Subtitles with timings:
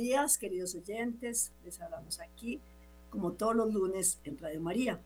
[0.00, 1.52] días, queridos oyentes.
[1.62, 2.58] Les hablamos aquí,
[3.10, 4.98] como todos los lunes, en Radio María.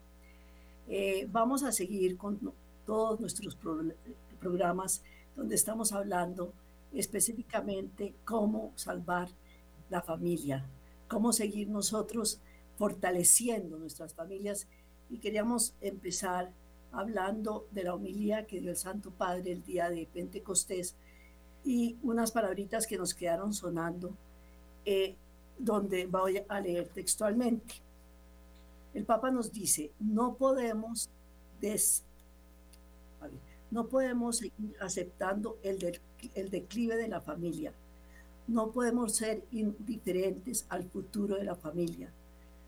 [0.86, 2.52] Eh, vamos a seguir con
[2.86, 3.58] todos nuestros
[4.38, 5.02] programas
[5.34, 6.52] donde estamos hablando
[6.92, 9.30] específicamente cómo salvar
[9.90, 10.64] la familia,
[11.08, 12.40] cómo seguir nosotros
[12.76, 14.68] fortaleciendo nuestras familias.
[15.10, 16.52] Y queríamos empezar
[16.92, 20.94] hablando de la homilía que dio el Santo Padre el día de Pentecostés
[21.64, 24.16] y unas palabritas que nos quedaron sonando
[24.84, 25.16] eh,
[25.58, 27.74] donde voy a leer textualmente.
[28.92, 31.10] El Papa nos dice, no podemos,
[33.70, 36.00] no podemos seguir aceptando el,
[36.34, 37.72] el declive de la familia.
[38.46, 42.12] No podemos ser indiferentes al futuro de la familia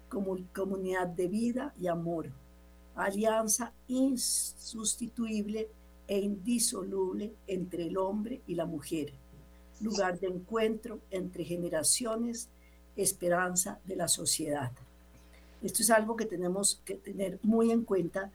[0.08, 2.30] como comunidad de vida y amor,
[2.94, 5.68] alianza insustituible
[6.06, 9.12] e indisoluble entre el hombre y la mujer
[9.80, 12.48] lugar de encuentro entre generaciones,
[12.96, 14.72] esperanza de la sociedad.
[15.62, 18.30] Esto es algo que tenemos que tener muy en cuenta,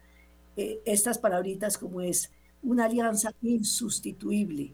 [0.56, 2.30] eh, estas palabritas como es
[2.62, 4.72] una alianza insustituible.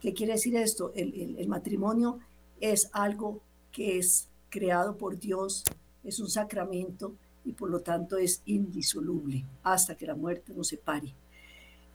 [0.00, 0.92] ¿Qué quiere decir esto?
[0.94, 2.20] El, el matrimonio
[2.60, 3.40] es algo
[3.72, 5.64] que es creado por Dios,
[6.04, 11.14] es un sacramento y por lo tanto es indisoluble hasta que la muerte nos separe.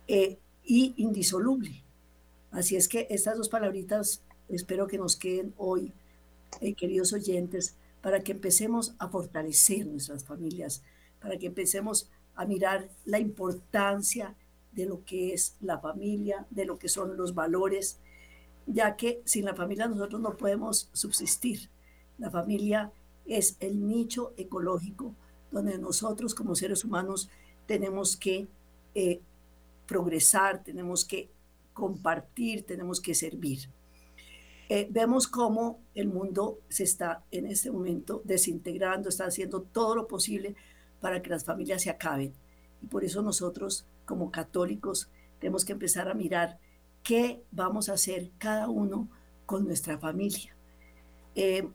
[0.07, 1.83] Eh, y indisoluble,
[2.51, 5.93] Así es que estas dos palabritas espero que nos queden hoy,
[6.59, 10.83] eh, queridos oyentes, para que empecemos a fortalecer nuestras familias,
[11.21, 14.35] para que empecemos a mirar la importancia
[14.71, 17.99] de lo que es la familia, de lo que son los valores,
[18.65, 21.69] ya que sin la familia nosotros no podemos subsistir.
[22.17, 22.91] La familia
[23.25, 25.15] es el nicho ecológico
[25.51, 27.29] donde nosotros como seres humanos
[27.65, 28.47] tenemos que
[28.95, 29.21] eh,
[29.85, 31.29] progresar, tenemos que
[31.73, 33.69] compartir, tenemos que servir.
[34.69, 40.07] Eh, vemos cómo el mundo se está en este momento desintegrando, está haciendo todo lo
[40.07, 40.55] posible
[41.01, 42.33] para que las familias se acaben.
[42.81, 46.57] Y por eso nosotros como católicos tenemos que empezar a mirar
[47.03, 49.09] qué vamos a hacer cada uno
[49.45, 50.55] con nuestra familia.
[51.35, 51.67] Eh,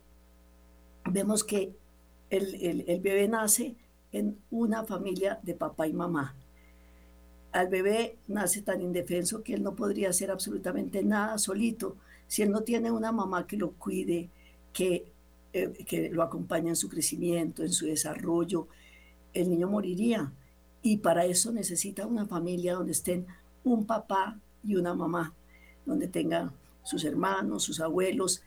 [1.05, 1.75] vemos que
[2.31, 3.77] el, el bebé nace
[4.13, 6.35] en una familia de papá y mamá
[7.57, 11.97] al bebé nace tan indefenso que él no podría hacer absolutamente nada solito.
[12.27, 14.29] Si él no tiene una mamá que lo cuide,
[14.75, 15.11] que,
[15.55, 18.69] eh, que lo acompañe en su crecimiento, en su desarrollo,
[19.33, 20.31] el niño moriría.
[20.83, 23.27] Y para eso necesita una familia donde estén
[23.65, 25.33] un papá y una mamá,
[25.87, 26.53] donde tenga
[26.83, 28.43] sus hermanos, sus abuelos,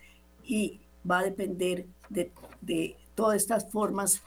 [0.46, 2.32] y va a depender de,
[3.16, 4.22] todas estas formas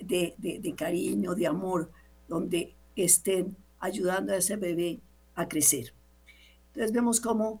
[0.00, 1.90] de, de cariño, de amor,
[2.28, 5.00] donde estén ayudando a ese bebé
[5.34, 5.92] a crecer.
[6.68, 7.60] Entonces vemos cómo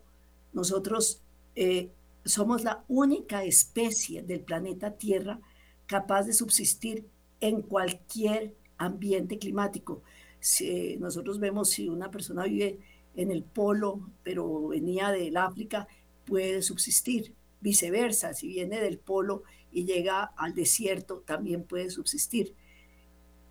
[0.52, 1.22] nosotros
[1.56, 1.90] eh,
[2.24, 5.40] somos la única especie del planeta Tierra
[5.86, 7.06] capaz de subsistir
[7.40, 10.02] en cualquier ambiente climático.
[10.38, 12.78] Si nosotros vemos si una persona vive
[13.16, 15.88] en el polo, pero venía del África,
[16.24, 17.34] puede subsistir.
[17.60, 22.54] Viceversa, si viene del polo y llega al desierto, también puede subsistir.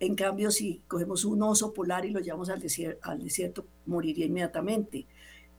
[0.00, 5.06] En cambio, si cogemos un oso polar y lo llevamos al, desierto, moriría inmediatamente.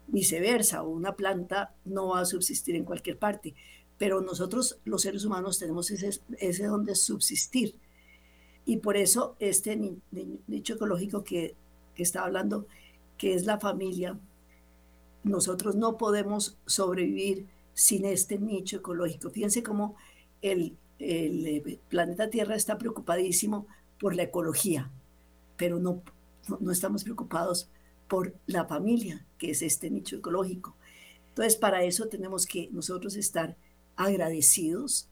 [0.08, 3.54] Viceversa, una planta no va a subsistir en cualquier parte,
[4.00, 7.76] pero nosotros los seres humanos tenemos ese, ese subsistir.
[8.66, 9.80] Y por eso este
[10.48, 11.56] nicho ecológico que,
[11.96, 12.66] está hablando,
[13.20, 14.18] que es la familia,
[15.24, 19.30] nosotros no podemos sobrevivir sin este nicho ecológico.
[19.30, 19.96] Fíjense cómo
[20.42, 23.68] el, el planeta Tierra está preocupadísimo
[24.02, 24.90] por la ecología,
[25.58, 26.02] pero no,
[26.60, 27.70] no estamos preocupados
[28.08, 30.76] por la familia, que es este nicho ecológico.
[31.30, 33.56] Entonces, para eso tenemos que nosotros estar
[33.96, 35.08] agradecidos,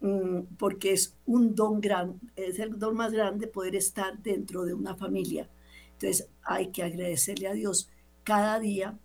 [0.00, 4.74] mm, porque es un don grande, es el don más grande poder estar dentro de
[4.74, 5.48] una familia.
[5.94, 7.88] Entonces, hay que agradecerle a Dios
[8.22, 8.98] cada día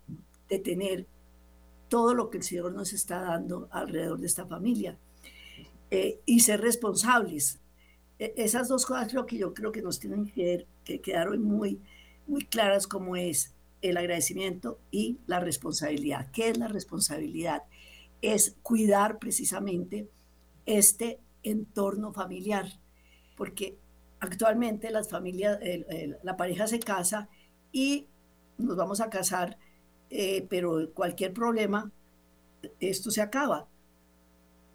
[0.49, 1.07] de tener
[1.87, 4.97] todo lo que el Señor nos está dando alrededor de esta familia
[5.89, 7.61] eh, y ser responsables
[8.19, 11.81] esas dos cosas creo que yo creo que nos tienen que, que quedar muy,
[12.27, 16.31] muy claras como es el agradecimiento y la responsabilidad.
[16.31, 17.63] ¿Qué es la responsabilidad?
[18.21, 20.09] es cuidar precisamente
[20.65, 22.65] este entorno familiar,
[23.37, 23.77] porque
[24.19, 25.59] actualmente las familias,
[26.23, 27.29] la pareja se casa
[27.71, 28.07] y
[28.57, 29.57] nos vamos a casar,
[30.09, 31.91] eh, pero cualquier problema,
[32.79, 33.67] esto se acaba.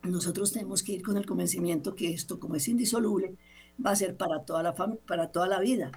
[0.02, 3.36] Nosotros tenemos que ir con el convencimiento que esto, como es indisoluble,
[3.84, 5.92] va a ser para toda la, para toda la vida.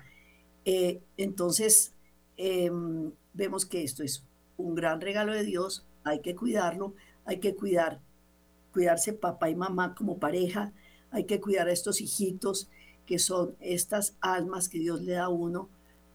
[0.65, 1.93] Eh, entonces,
[2.37, 4.25] em, vemos que esto es
[4.57, 6.95] un gran regalo de Dios, hay que cuidarlo,
[7.25, 8.01] hay que cuidar,
[8.71, 10.73] cuidarse papá y mamá como pareja,
[11.11, 12.69] hay que cuidar a estos hijitos
[13.05, 15.69] que son estas almas que Dios le da a uno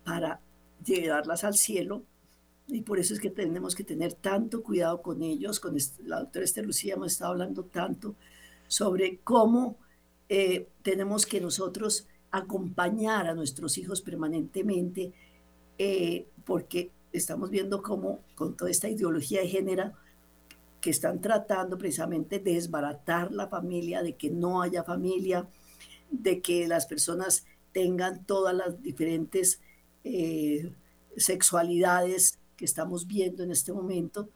[0.04, 0.40] para
[0.84, 2.02] llevarlas al cielo.
[2.68, 5.58] Y por eso es que tenemos que tener tanto cuidado con ellos.
[5.58, 8.14] Con la doctora Esther Lucía hemos estado hablando tanto
[8.66, 9.78] sobre cómo
[10.28, 15.14] eh, tenemos que nosotros acompañar a nuestros hijos permanentemente,
[15.78, 19.92] eh, porque estamos viendo cómo con toda esta ideología de género
[20.82, 25.48] que están tratando precisamente de desbaratar la familia, de que no haya familia,
[26.10, 29.60] de que las personas tengan todas las diferentes
[30.04, 30.72] eh,
[31.16, 34.28] sexualidades que estamos viendo en este momento,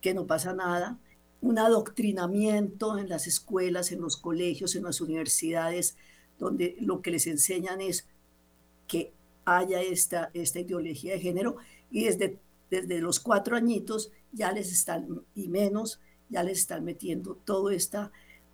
[0.00, 1.00] que no pasa nada,
[1.40, 5.96] un adoctrinamiento en las escuelas, en los colegios, en las universidades,
[6.38, 8.06] donde lo que les enseñan es
[8.86, 9.12] que
[9.44, 11.56] haya esta, esta ideología de género
[11.90, 12.38] y desde,
[12.70, 18.12] desde los cuatro añitos ya les están, y menos, ya les están metiendo todo esta,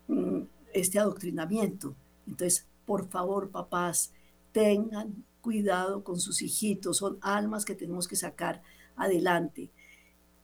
[0.08, 0.42] mm,
[0.72, 1.94] este adoctrinamiento.
[2.26, 4.12] Entonces, por favor, papás,
[4.52, 8.62] tengan cuidado con sus hijitos, son almas que tenemos que sacar
[9.02, 9.70] adelante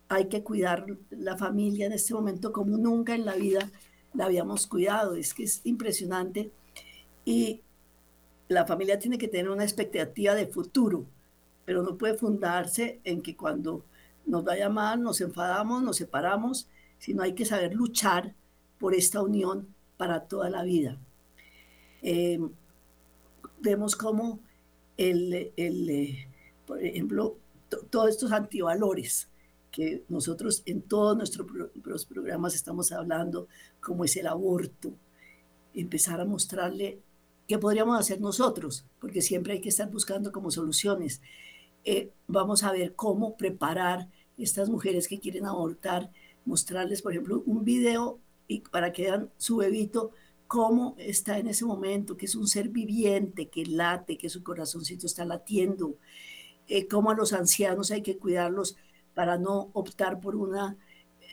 [0.09, 3.71] hay que cuidar la familia en este momento como nunca en la vida
[4.15, 5.17] la habíamos cuidado.
[5.17, 6.51] Es que es impresionante.
[7.25, 7.63] Y
[8.49, 11.07] la familia tiene que tener una expectativa de futuro,
[11.65, 13.85] pero no puede fundarse en que cuando
[14.25, 16.69] nos vaya mal, nos enfadamos, nos separamos,
[16.99, 18.35] sino hay que saber luchar
[18.79, 20.99] por esta unión para toda la vida.
[22.03, 22.51] Em,
[23.61, 24.39] vemos como,
[24.97, 26.29] el, el eh,
[26.67, 27.37] por ejemplo,
[27.69, 29.29] todos estos antivalores,
[29.71, 31.47] que nosotros en todos nuestros
[32.07, 33.49] programas estamos hablando,
[33.81, 34.95] como es el aborto,
[35.75, 37.01] empezar a mostrarle
[37.47, 41.21] qué podríamos hacer nosotros, porque siempre hay que estar buscando como soluciones.
[41.85, 44.09] Eh, vamos a ver cómo preparar
[44.39, 46.11] estas mujeres que quieren abortar,
[46.45, 50.11] mostrarles, por ejemplo, un video y para que vean su bebito
[50.47, 55.07] cómo está en ese momento, que es un ser viviente, que late, que su corazoncito
[55.07, 55.97] está latiendo,
[56.69, 58.77] eh, cómo a los ancianos hay que cuidarlos
[59.15, 60.77] para no optar por una,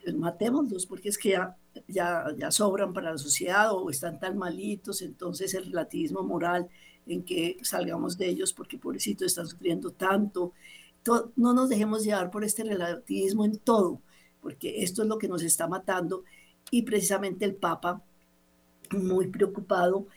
[0.05, 1.57] eh, matémoslos, porque es que ya,
[1.87, 6.69] ya, ya sobran para la sociedad o están tan malitos, entonces el relativismo moral
[7.07, 10.53] en que salgamos de ellos porque pobrecitos están sufriendo tanto.
[11.35, 14.01] no nos dejemos llevar por este relativismo en todo,
[14.41, 16.23] porque esto es lo que nos está matando
[16.71, 18.01] y precisamente el Papa,
[18.91, 20.07] muy preocupado,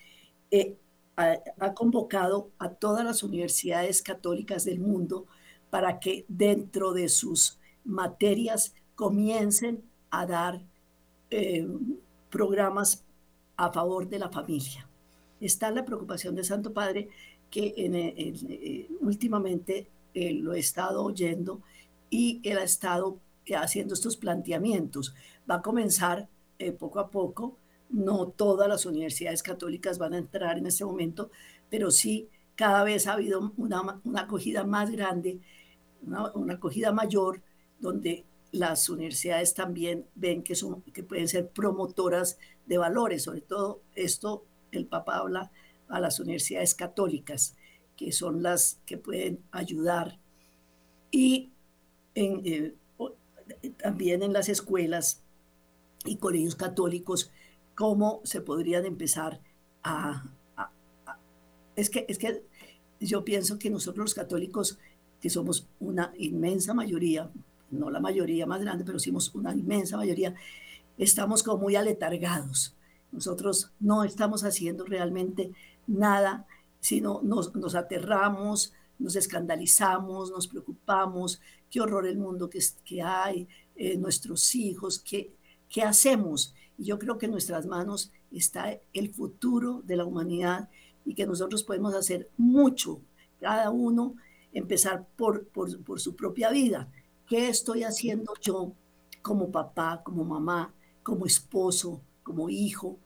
[0.51, 0.77] eh,
[1.17, 5.27] ha, convocado a todas las universidades católicas del mundo
[5.71, 10.63] para que dentro de sus materias comiencen a dar
[11.31, 11.67] eh,
[12.31, 13.05] programas
[13.57, 14.87] a favor de la familia.
[15.41, 17.09] Está la preocupación del Santo Padre
[17.51, 21.63] que eh, últimamente eh, lo he estado oyendo
[22.11, 23.19] y él ha estado
[23.57, 25.15] haciendo estos planteamientos.
[25.51, 26.29] Va a comenzar
[26.79, 27.57] poco a poco,
[27.91, 31.31] no todas las universidades católicas van a entrar en este momento,
[31.71, 35.41] pero sí cada vez ha habido una, una acogida más grande
[36.07, 37.43] una, acogida mayor
[37.79, 43.83] donde las universidades también ven que, son, que pueden ser promotoras de valores, sobre todo
[43.95, 45.51] esto el Papa habla
[45.89, 47.55] a las universidades católicas,
[47.97, 50.19] que son las que pueden ayudar.
[51.11, 51.53] Y
[52.15, 52.75] eh,
[53.79, 55.23] también en las escuelas
[56.05, 57.31] y colegios católicos,
[57.77, 59.41] cómo se podrían empezar
[59.85, 60.25] a...
[61.77, 62.43] es, que, es que
[62.99, 64.79] yo pienso que nosotros los católicos
[65.21, 67.31] que somos una inmensa mayoría,
[67.71, 70.35] no la mayoría más grande, pero somos una inmensa mayoría,
[70.99, 72.75] estamos como muy aletargados.
[73.13, 75.53] Nosotros no estamos haciendo realmente
[75.87, 76.47] nada,
[76.81, 81.41] sino nos, nos aterramos, nos escandalizamos, nos preocupamos,
[81.71, 85.35] qué horror el mundo que, que hay, eh, nuestros hijos, qué,
[85.69, 86.55] qué hacemos.
[86.79, 90.69] Yo creo que en nuestras manos está el futuro de la humanidad
[91.05, 93.01] y que nosotros podemos hacer mucho,
[93.41, 94.17] cada uno
[94.53, 96.91] empezar por, por, su propia vida.
[97.27, 98.73] ¿Qué estoy haciendo yo
[99.23, 102.99] como papá, como mamá, como esposo, como hijo,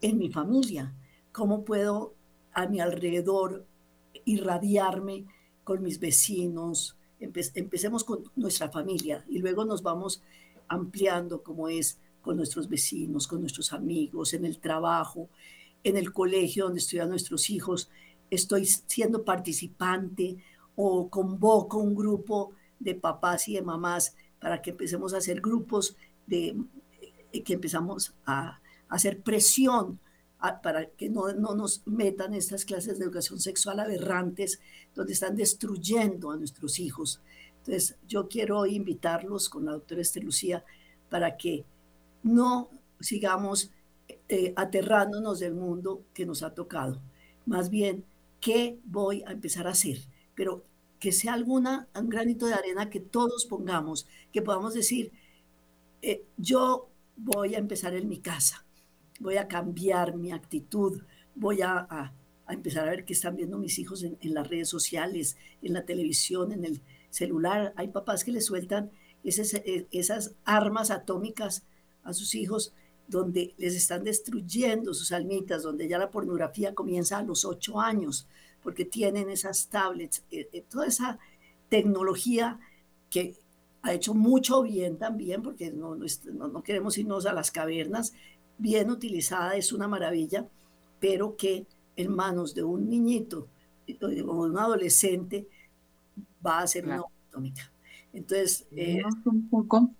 [0.00, 0.94] en mi familia?
[1.32, 2.14] ¿Cómo puedo
[2.52, 3.66] a mi alrededor
[4.24, 5.26] irradiarme
[5.64, 6.96] con mis vecinos?
[7.20, 10.22] empecemos con nuestra familia y luego nos vamos
[10.68, 15.28] ampliando como es con nuestros vecinos, con nuestros amigos, en el trabajo,
[15.84, 17.90] en el colegio donde estudian nuestros hijos,
[18.30, 20.38] estoy siendo participante
[20.74, 25.96] o convoco un grupo de papás y de mamás para que empecemos a hacer grupos
[26.26, 26.56] de
[27.32, 29.98] eh, que empezamos a, hacer presión
[30.62, 34.60] para que no, no, nos metan estas clases de educación sexual aberrantes
[34.94, 37.20] donde están destruyendo a nuestros hijos.
[37.58, 40.64] Entonces, yo quiero invitarlos con la doctora Estelucía
[41.08, 41.64] para que
[42.24, 43.70] no sigamos
[44.28, 47.00] eh, aterrándonos del mundo que nos ha tocado.
[47.46, 48.04] Más bien,
[48.40, 49.98] ¿qué voy a empezar a hacer?
[50.34, 50.64] Pero
[50.98, 55.12] que sea alguna, un granito de arena que todos pongamos, que podamos decir,
[56.00, 58.64] eh, yo voy a empezar en mi casa,
[59.20, 61.02] voy a cambiar mi actitud,
[61.34, 62.14] voy a,
[62.48, 66.52] empezar a ver qué están viendo mis hijos en, las redes sociales, en la televisión,
[66.52, 67.74] en el celular.
[67.76, 68.90] Hay papás que le sueltan
[69.22, 71.64] esas, eh, esas armas atómicas
[72.04, 72.72] a sus hijos
[73.06, 78.26] donde les están destruyendo sus almitas, donde ya la pornografía comienza a los ocho años,
[78.62, 81.18] porque tienen esas tablets, eh, eh, toda esa
[81.68, 82.58] tecnología
[83.10, 83.34] que
[83.82, 88.14] ha hecho mucho bien también, porque no, no, queremos irnos a las cavernas,
[88.56, 90.48] bien utilizada es una maravilla,
[90.98, 93.48] pero que en manos de un niñito
[94.00, 95.46] o de un adolescente
[96.44, 97.70] va a ser una atómica.
[98.14, 99.90] Entonces, eh, un poco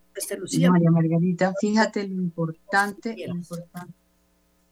[0.71, 3.95] María Margarita, fíjate lo importante, importante.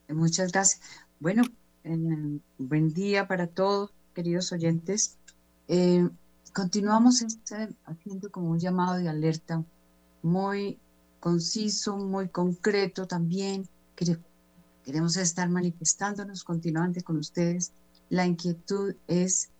[0.08, 0.80] Muchas gracias.
[1.20, 1.42] Bueno,
[1.84, 5.18] eh, buen día para todos, queridos oyentes.
[5.68, 6.08] Eh,
[6.52, 9.64] continuamos este, haciendo como un llamado de alerta
[10.22, 10.78] muy
[11.20, 13.68] conciso, muy concreto también.
[14.84, 17.72] Queremos estar manifestándonos continuamente con ustedes.
[18.10, 19.50] La inquietud es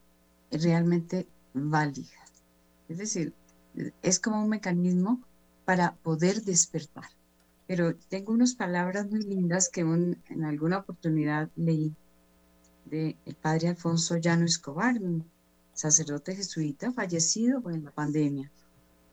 [0.50, 2.10] realmente válida.
[2.88, 3.32] Es decir,
[4.02, 5.22] es como un mecanismo
[5.73, 7.09] para poder despertar.
[7.67, 11.97] Pero tengo unas palabras muy lindas que en alguna oportunidad leí
[12.85, 15.25] del el padre Alfonso Llano Escobar, un
[15.73, 18.52] sacerdote jesuita fallecido en la pandemia.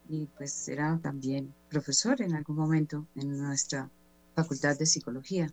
[0.10, 3.90] Y pues era también profesor en algún momento en nuestra
[4.36, 5.50] facultad de psicología.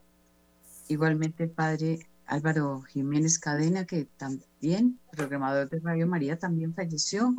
[0.89, 7.33] Igualmente el padre Álvaro Jiménez Cadena, que también, programador de Radio María, también falleció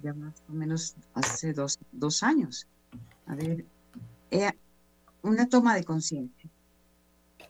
[0.00, 2.68] ya más o menos hace dos, dos años.
[3.26, 3.64] A ver,
[4.30, 4.50] eh,
[5.22, 6.50] una toma de conciencia.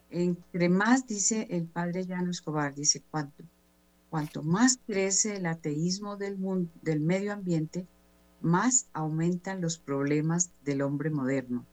[0.09, 3.43] Entre más, dice el padre Llano Escobar, dice, cuanto,
[4.09, 7.85] cuanto más crece el ateísmo del, mundo, del medio ambiente,
[8.41, 11.65] más aumentan los problemas del hombre moderno.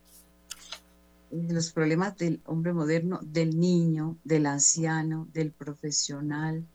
[1.30, 6.66] Los problemas del hombre moderno, del niño, del anciano, del profesional,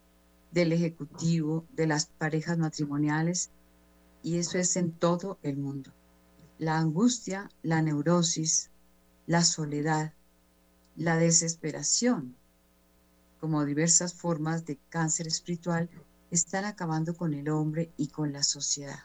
[0.51, 3.51] del ejecutivo, de las parejas matrimoniales,
[4.23, 5.91] y eso es en todo el mundo
[6.57, 8.69] la angustia, la neurosis,
[9.25, 10.13] la soledad,
[10.95, 12.35] la desesperación,
[13.39, 15.89] como diversas formas de cáncer espiritual,
[16.31, 18.99] están acabando con el hombre y con la sociedad.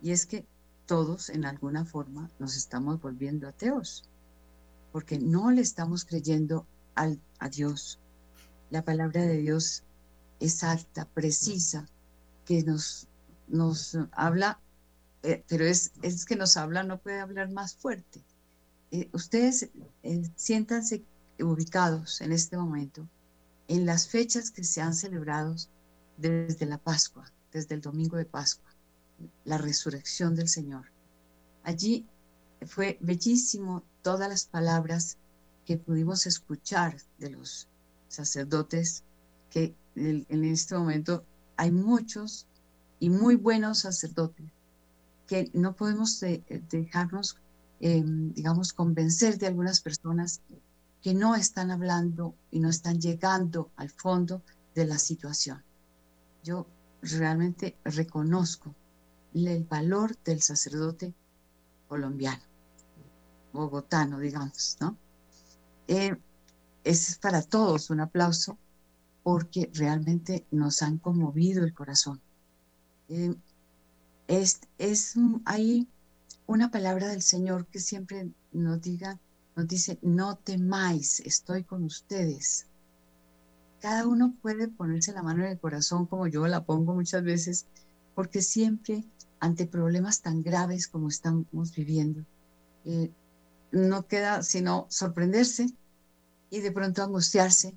[0.00, 0.46] Y es que
[0.86, 4.08] todos en alguna forma nos estamos volviendo ateos,
[4.92, 8.00] porque no le estamos creyendo a Dios.
[8.70, 9.84] La palabra de Dios
[10.40, 11.86] exacta, precisa,
[12.44, 13.06] que nos,
[13.46, 14.60] nos habla
[15.22, 18.22] eh, pero es, es que nos habla, no puede hablar más fuerte.
[18.90, 19.68] Eh, ustedes
[20.02, 21.04] eh, siéntanse
[21.40, 23.06] ubicados en este momento
[23.66, 25.54] en las fechas que se han celebrado
[26.16, 28.70] desde la Pascua, desde el domingo de Pascua,
[29.44, 30.86] la resurrección del Señor.
[31.64, 32.06] Allí
[32.66, 35.18] fue bellísimo todas las palabras
[35.66, 37.68] que pudimos escuchar de los
[38.08, 39.04] sacerdotes,
[39.50, 41.24] que en este momento
[41.56, 42.46] hay muchos
[43.00, 44.46] y muy buenos sacerdotes
[45.28, 46.18] que no podemos
[46.70, 47.36] dejarnos,
[47.78, 50.40] em, digamos, convencer de algunas personas
[51.02, 54.42] que no están hablando y no están llegando al fondo
[54.74, 55.62] de la situación.
[56.42, 56.66] Yo
[57.02, 58.74] realmente reconozco
[59.34, 61.14] el valor del sacerdote
[61.86, 62.42] colombiano,
[63.52, 64.96] bogotano, digamos, ¿no?
[65.86, 66.16] Eh,
[66.84, 68.58] es para todos un aplauso
[69.22, 72.20] porque realmente nos han conmovido el corazón.
[73.08, 73.34] Eh,
[74.28, 75.14] es, es
[75.46, 75.88] hay
[76.46, 79.18] una palabra del Señor que siempre nos diga,
[79.56, 82.66] nos dice, no temáis, estoy con ustedes.
[83.80, 87.66] Cada uno puede ponerse la mano en el corazón como yo la pongo muchas veces,
[88.14, 89.04] porque siempre
[89.40, 92.24] ante problemas tan graves como estamos viviendo,
[92.84, 93.10] eh,
[93.70, 95.66] no queda sino sorprenderse
[96.50, 97.76] y de pronto angustiarse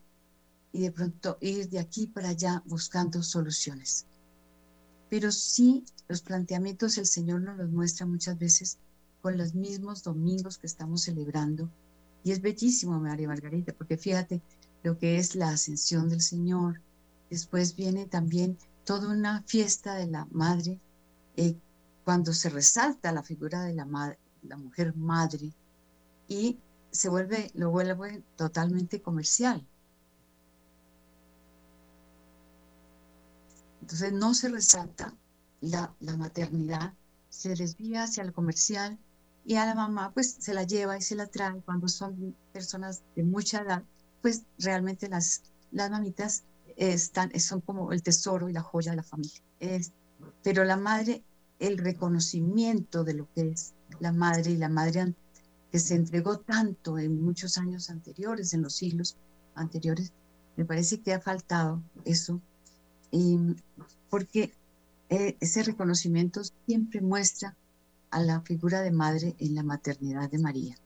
[0.74, 4.05] y de pronto ir de aquí para allá buscando soluciones
[5.12, 8.77] pero sí los planteamientos el Señor nos los muestra muchas veces
[9.22, 11.70] con los mismos domingos que estamos celebrando.
[12.24, 14.41] Y es bellísimo, María Margarita, porque fíjate
[14.84, 16.80] lo que es la ascensión del Señor.
[17.30, 20.80] Después viene también toda una fiesta de la madre,
[21.36, 21.58] eh,
[22.06, 25.51] cuando se resalta la figura de la, la mujer madre
[26.30, 26.58] y
[26.89, 29.68] se vuelve, lo vuelve totalmente comercial.
[33.91, 35.13] Entonces no se resalta
[35.60, 36.93] la, maternidad,
[37.27, 38.98] se desvía hacia lo comercial
[39.43, 43.03] y a la mamá pues se la lleva y se la trae cuando son personas
[43.17, 43.83] de mucha edad,
[44.21, 45.43] pues realmente las,
[45.74, 46.45] mamitas
[46.77, 49.41] están, son como el tesoro y la joya de la familia.
[50.41, 51.25] Pero la madre,
[51.60, 55.13] el reconocimiento de lo que es la madre y la madre
[55.69, 59.17] que se entregó tanto en muchos años anteriores, en los siglos
[59.53, 60.13] anteriores,
[60.55, 62.41] me parece que ha faltado eso,
[63.12, 63.38] y,
[64.10, 64.53] porque
[65.10, 67.56] eh, ese reconocimiento siempre muestra
[68.10, 70.77] a la figura de madre en la maternidad de María.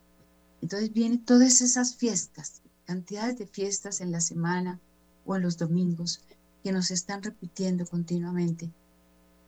[0.61, 4.79] Entonces vienen todas esas fiestas, cantidades de fiestas en la semana
[5.25, 6.21] o en los domingos
[6.63, 8.71] que nos están repitiendo continuamente.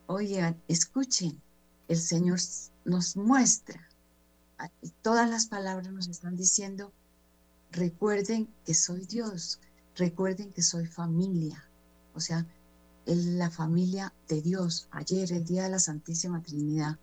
[0.08, 1.42] Oigan, escuchen,
[1.88, 2.40] el Señor
[2.86, 3.88] nos muestra,
[5.02, 6.92] todas las palabras nos están diciendo,
[7.72, 9.60] recuerden que soy Dios,
[9.96, 11.68] recuerden que soy familia,
[12.14, 12.46] o sea,
[13.16, 14.88] la familia de Dios.
[14.92, 17.00] Ayer, el día de la Santísima Trinidad,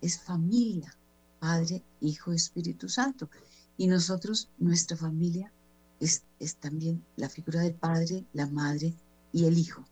[0.00, 0.94] es familia,
[1.40, 3.28] Padre, Hijo, Espíritu Santo.
[3.76, 5.52] Y nosotros, nuestra familia,
[5.98, 8.94] es, es también la figura del Padre, la Madre
[9.32, 9.84] y el Hijo.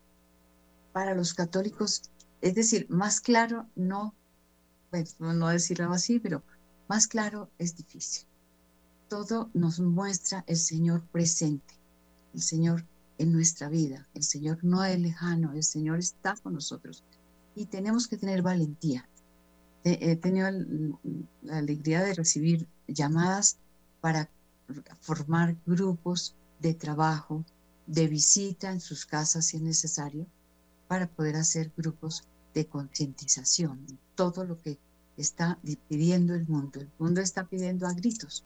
[0.92, 2.02] Para los católicos,
[2.40, 4.14] es decir, más claro, no,
[4.90, 6.42] bueno, no decirlo así, pero
[6.88, 8.26] más claro es difícil.
[9.08, 11.74] Todo nos muestra el Señor presente,
[12.34, 12.86] el Señor
[13.18, 14.08] en nuestra vida.
[14.14, 17.04] El Señor no es lejano, el Señor está con nosotros.
[17.54, 19.08] Y tenemos que tener valentía,
[19.84, 20.48] he tenido
[21.42, 23.58] la alegría de recibir llamadas
[24.00, 24.28] para
[25.00, 27.44] formar grupos de trabajo,
[27.86, 30.26] de visita en sus casas si es necesario,
[30.88, 33.86] para poder hacer grupos de concientización.
[34.14, 34.78] Todo lo que
[35.16, 36.80] está pidiendo el mundo.
[36.80, 38.44] El mundo está pidiendo a gritos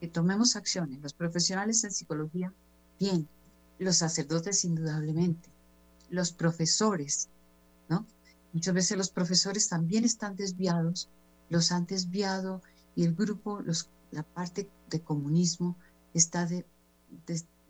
[0.00, 1.00] que tomemos acciones.
[1.00, 2.52] Los profesionales en psicología,
[2.98, 3.28] bien.
[3.78, 5.50] Los sacerdotes, indudablemente.
[6.10, 7.28] Los profesores,
[7.88, 8.06] ¿no?
[8.52, 11.10] Muchas veces los profesores también están desviados,
[11.50, 12.62] los han desviado
[12.94, 15.76] y el grupo, los, la parte de comunismo
[16.14, 16.64] está, de,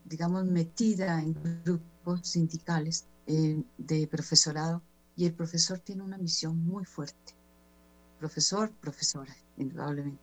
[0.04, 4.82] digamos, metida en grupos sindicales eh, de profesorado
[5.16, 7.34] y el profesor tiene una misión muy fuerte.
[8.18, 10.22] Profesor, profesora, indudablemente.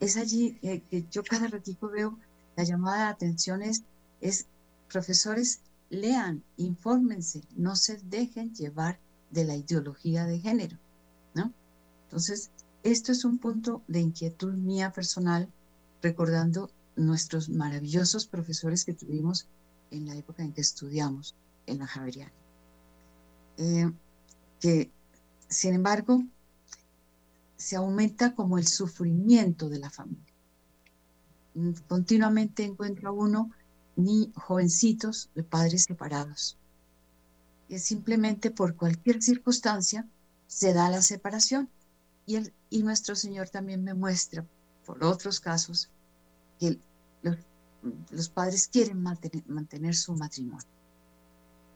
[0.00, 2.18] Es allí que yo cada ratito veo
[2.56, 4.46] la llamada de atención es
[4.88, 8.98] profesores, lean, infórmense, no se dejen llevar
[9.30, 10.78] de la ideología de género,
[11.34, 11.52] ¿no?
[12.04, 12.50] Entonces,
[12.82, 15.48] esto es un punto de inquietud mía personal,
[16.02, 19.48] recordando nuestros maravillosos profesores que tuvimos
[19.90, 21.34] en la época en que estudiamos
[21.66, 22.32] en la Javeriana.
[23.56, 23.90] Eh,
[24.60, 24.90] que,
[25.48, 26.22] sin embargo,
[27.56, 30.32] se aumenta como el sufrimiento de la familia.
[31.88, 33.50] Continuamente encuentra uno
[33.96, 36.56] ni jovencitos de padres separados,
[37.78, 40.06] simplemente por cualquier circunstancia
[40.46, 41.68] se da la separación.
[42.26, 44.46] Y, el, y nuestro Señor también me muestra,
[44.86, 45.90] por otros casos,
[46.58, 46.78] que
[48.10, 50.66] los, padres quieren mantener, mantener su matrimonio.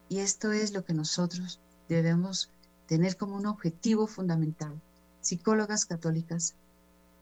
[0.08, 2.50] Y esto es lo que nosotros debemos
[2.86, 4.80] tener como un objetivo fundamental.
[5.20, 6.54] Psicólogas católicas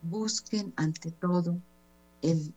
[0.03, 1.61] busquen ante todo
[2.23, 2.55] el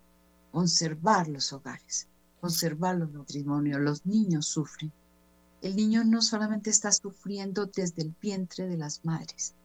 [0.52, 2.08] conservar los hogares,
[2.40, 3.80] conservar los matrimonios.
[3.80, 4.92] Los niños sufren
[5.62, 9.56] el niño no solamente está sufriendo desde el vientre de las madres,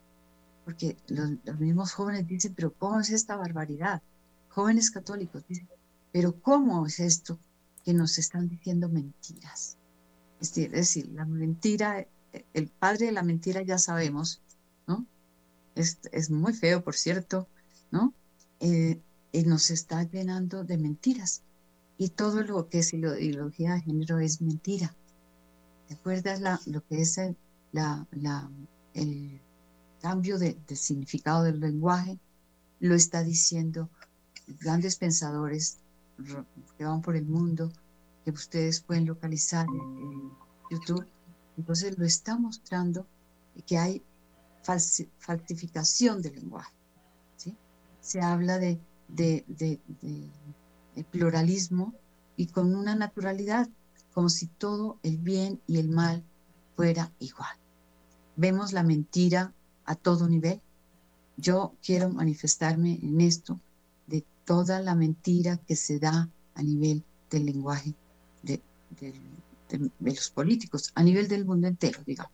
[0.65, 4.03] porque los, mismos jóvenes dicen, pero ¿cómo es esta barbaridad?
[4.49, 5.69] Jóvenes católicos dicen,
[6.13, 7.39] pero ¿cómo es esto
[7.85, 9.77] que nos están diciendo mentiras?
[10.41, 12.07] Es decir, la mentira,
[12.53, 14.41] el padre de la mentira ya sabemos,
[14.87, 15.07] ¿no?
[15.75, 17.49] Es, muy feo, por cierto,
[17.91, 18.13] ¿no?
[18.61, 19.01] Eh,
[19.33, 21.43] y nos está llenando de mentiras.
[21.97, 24.95] Y todo lo que es ideología de género es mentira.
[25.87, 27.37] ¿Te acuerdas la, lo que es el,
[27.73, 28.07] la,
[28.95, 29.41] el
[30.01, 32.19] cambio de, significado del lenguaje?
[32.81, 33.89] Lo está diciendo
[34.61, 35.79] grandes pensadores
[36.77, 37.73] que van por el mundo,
[38.25, 40.33] que ustedes pueden localizar en,
[40.71, 41.07] YouTube.
[41.57, 43.07] Entonces lo está mostrando
[43.67, 44.03] que hay
[45.19, 46.73] falsificación del lenguaje.
[47.37, 47.57] ¿sí?
[48.01, 50.31] Se habla de, de, de, de,
[51.03, 51.95] pluralismo
[52.37, 53.69] y con una naturalidad
[54.13, 56.23] como si todo el bien y el mal
[56.77, 57.57] fuera igual.
[58.37, 59.53] Vemos la mentira
[59.85, 60.61] a todo nivel,
[61.37, 63.61] yo quiero manifestarme en esto
[64.07, 67.95] de toda la mentira que se da a nivel del lenguaje
[68.43, 68.63] de,
[70.01, 72.33] los políticos, a nivel del mundo entero, digamos,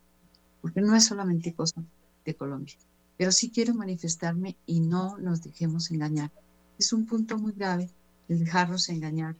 [0.61, 1.83] porque no es solamente cosa
[2.25, 2.75] de Colombia.
[3.17, 6.31] Pero sí quiero manifestarme y no nos dejemos engañar.
[6.79, 7.91] Es un punto muy grave
[8.31, 9.37] el dejarnos engañar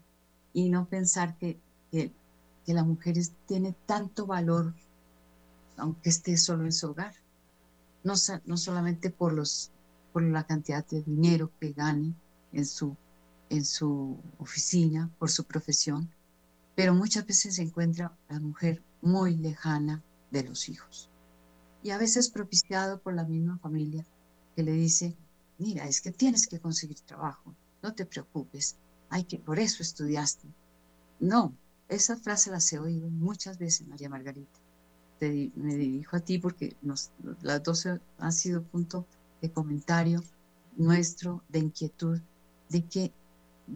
[0.53, 1.59] y no pensar que,
[1.93, 2.13] que,
[2.67, 4.73] la mujer tiene tanto valor,
[5.77, 7.15] aunque esté solo en su hogar.
[8.05, 9.73] No, no solamente por, los,
[10.13, 12.15] por la cantidad de dinero que gane
[12.53, 12.97] en su,
[13.49, 16.09] en su oficina, por su profesión,
[16.77, 21.11] pero muchas veces se encuentra la mujer muy lejana de los hijos.
[21.83, 24.05] Y a veces propiciado por la misma familia
[24.55, 25.17] que le dice,
[25.59, 28.77] mira, es que tienes que conseguir trabajo, no te preocupes,
[29.11, 30.49] hay que, por eso estudiaste.
[31.19, 31.55] No,
[31.89, 34.59] esa frase la he oído muchas veces, María Margarita.
[35.21, 37.11] me dirijo a ti porque nos,
[37.43, 37.87] las dos
[38.19, 39.07] han sido punto
[39.43, 40.23] de comentario
[40.77, 42.21] nuestro, de inquietud,
[42.69, 43.13] de que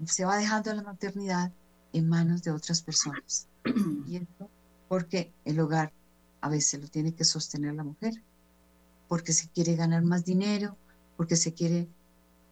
[0.07, 1.53] se va dejando la maternidad
[1.93, 3.49] en manos de otras personas.
[4.07, 4.49] Y esto
[4.89, 5.93] porque el hogar
[6.41, 8.15] a veces lo tiene que sostener la mujer,
[9.09, 10.77] porque se quiere ganar más dinero,
[11.17, 11.89] porque se quiere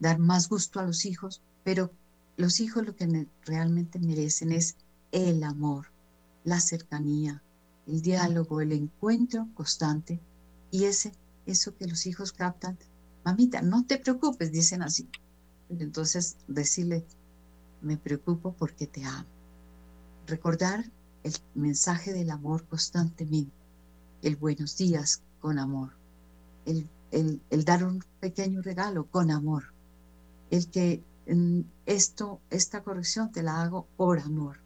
[0.01, 1.93] dar más gusto a los hijos, pero
[2.37, 4.77] los hijos lo que realmente merecen es
[5.11, 5.89] el amor,
[6.45, 7.43] la cercanía,
[7.87, 10.21] el diálogo, el encuentro constante
[10.71, 11.13] y ese,
[11.47, 12.79] eso que los hijos captan.
[13.25, 15.09] Mamita, no te preocupes, dicen así.
[15.69, 17.05] Entonces decirle,
[17.81, 19.29] me preocupo porque te amo.
[20.27, 20.85] Recordar
[21.23, 23.53] el mensaje del amor constantemente,
[24.23, 25.93] el buenos días con amor,
[26.65, 29.73] el, el dar un pequeño regalo con amor,
[30.51, 31.03] el que
[31.87, 34.59] esto, esta corrección te la hago por amor.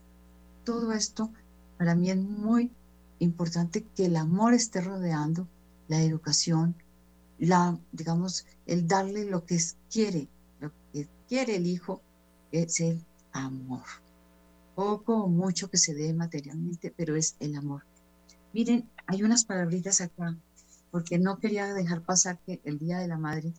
[0.65, 1.31] Todo esto
[1.79, 2.71] para mí es muy
[3.19, 5.49] importante que el amor esté rodeando
[5.89, 6.75] la educación,
[7.39, 9.59] la, digamos, el darle lo que
[9.91, 10.29] quiere,
[10.61, 12.01] lo que quiere el hijo
[12.51, 13.85] es el amor.
[14.75, 17.85] Poco o mucho que se dé materialmente, pero es el amor.
[18.53, 20.37] Miren, hay unas palabritas acá,
[20.91, 23.53] porque no quería dejar pasar que el Día de la Madre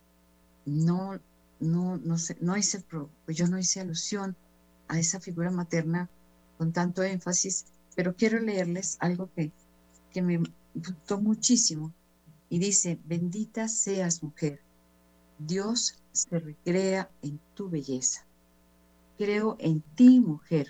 [0.66, 1.20] no
[1.60, 2.84] no, no, sé, no hice,
[3.26, 4.36] pues yo no hice alusión
[4.88, 6.10] a esa figura materna
[6.58, 7.66] con tanto énfasis,
[7.96, 9.52] pero quiero leerles algo que,
[10.12, 10.42] que me
[10.74, 11.94] gustó muchísimo.
[12.50, 14.62] Y dice, bendita seas mujer,
[15.38, 18.26] Dios se recrea en tu belleza.
[19.18, 20.68] Creo en ti, mujer,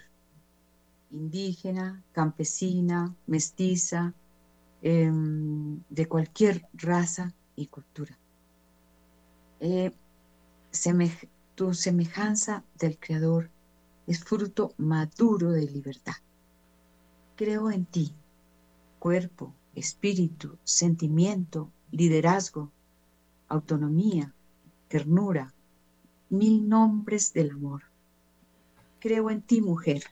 [1.12, 4.14] indígena, campesina, mestiza,
[4.82, 8.18] em, de cualquier raza y cultura.
[9.60, 9.92] Eh,
[11.56, 13.50] tu semejanza del Creador
[14.06, 16.16] es fruto maduro de libertad.
[17.36, 18.14] Creo en ti,
[19.00, 22.72] cuerpo, espíritu, sentimiento, liderazgo,
[23.48, 24.34] autonomía,
[24.88, 25.54] ternura,
[26.30, 27.84] mil nombres del amor.
[29.00, 30.04] Creo en ti, mujer,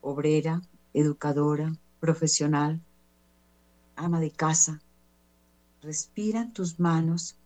[0.00, 0.62] obrera,
[0.92, 2.80] educadora, profesional,
[3.96, 4.80] ama de casa.
[5.82, 7.36] Respira en tus manos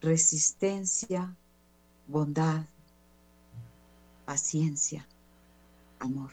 [0.00, 1.36] resistencia,
[2.12, 2.66] bondad,
[4.24, 5.08] paciencia,
[5.98, 6.30] amor.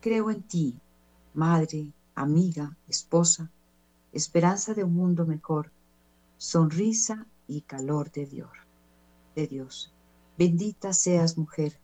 [0.00, 0.78] Creo en ti,
[1.34, 3.50] madre, amiga, esposa,
[4.12, 5.72] esperanza de un mundo mejor,
[6.36, 8.50] sonrisa y calor de Dios.
[9.34, 9.92] De Dios.
[10.36, 11.78] Bendita seas mujer.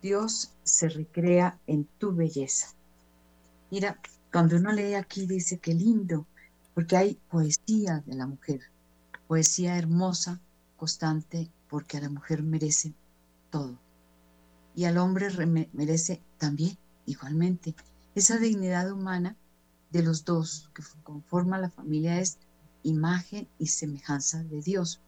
[0.00, 2.68] Dios se recrea en tu belleza.
[3.70, 4.00] Mira,
[4.32, 6.26] cuando uno lee aquí dice que lindo,
[6.74, 8.60] porque hay poesía de la mujer,
[9.26, 10.40] poesía hermosa,
[10.76, 12.92] constante porque a la mujer merece
[13.50, 13.78] todo.
[14.74, 15.28] Y al hombre
[15.72, 17.74] merece también, igualmente,
[18.14, 19.36] esa dignidad humana
[19.90, 22.38] de los dos que conforman la familia es
[22.82, 25.00] imagen y semejanza de Dios.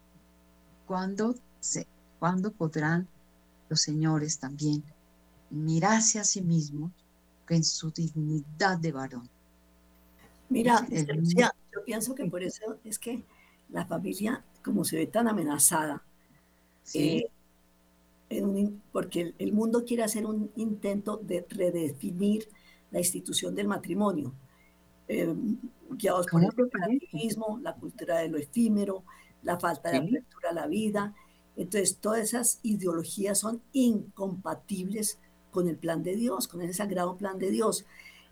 [0.86, 1.86] ¿Cuándo, se,
[2.18, 3.08] ¿Cuándo podrán
[3.68, 4.84] los señores también
[5.50, 6.92] mirarse a sí mismos
[7.48, 9.28] en su dignidad de varón?
[10.48, 13.24] Mira, yo pienso que por eso es que
[13.70, 16.02] la familia, como se ve tan amenazada,
[16.94, 17.28] eh,
[18.92, 22.48] porque el, mundo quiere hacer un intento de redefinir
[22.90, 24.32] la institución del matrimonio,
[25.08, 25.34] eh,
[25.90, 29.04] guiados por el relativismo, la cultura de lo efímero,
[29.42, 31.14] la falta de apertura a la vida.
[31.56, 35.18] Entonces, todas esas ideologías son incompatibles
[35.50, 37.84] con el plan de Dios, con ese sagrado plan de Dios.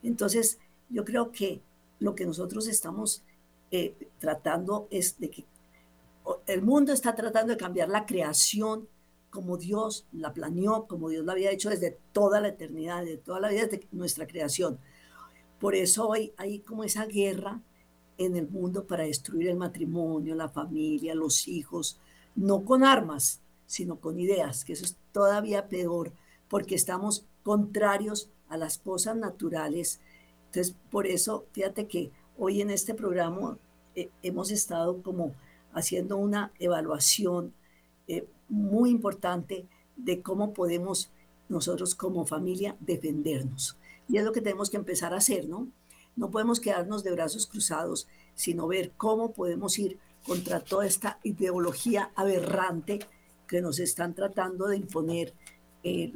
[0.03, 0.59] Entonces,
[0.89, 1.61] yo creo que
[1.99, 3.23] lo que nosotros estamos
[3.71, 5.45] eh, tratando es de que
[6.47, 8.89] el mundo está tratando de cambiar la creación
[9.31, 13.41] como Dios la planeó, como Dios la había hecho desde toda la eternidad, desde toda
[13.41, 14.79] la vida, desde nuestra creación.
[15.61, 17.61] Por eso hoy hay como esa guerra
[18.19, 21.99] en el mundo para destruir el matrimonio, la familia, los hijos,
[22.35, 26.13] no con armas, sino con ideas, que eso es todavía peor,
[26.49, 30.01] porque estamos contrarios a las cosas naturales.
[30.47, 33.59] Entonces, por eso, fíjate que hoy en este programa
[33.95, 35.35] eh, hemos estado como
[35.73, 37.53] haciendo una evaluación
[38.09, 41.11] eh, muy importante de cómo podemos
[41.49, 43.77] nosotros como familia defendernos.
[44.09, 45.69] Y es lo que tenemos que empezar a hacer, ¿no?
[46.17, 52.11] No podemos quedarnos de brazos cruzados, sino ver cómo podemos ir contra toda esta ideología
[52.15, 53.01] aberrante
[53.47, 55.35] que nos están tratando de imponer,
[55.83, 56.13] eh,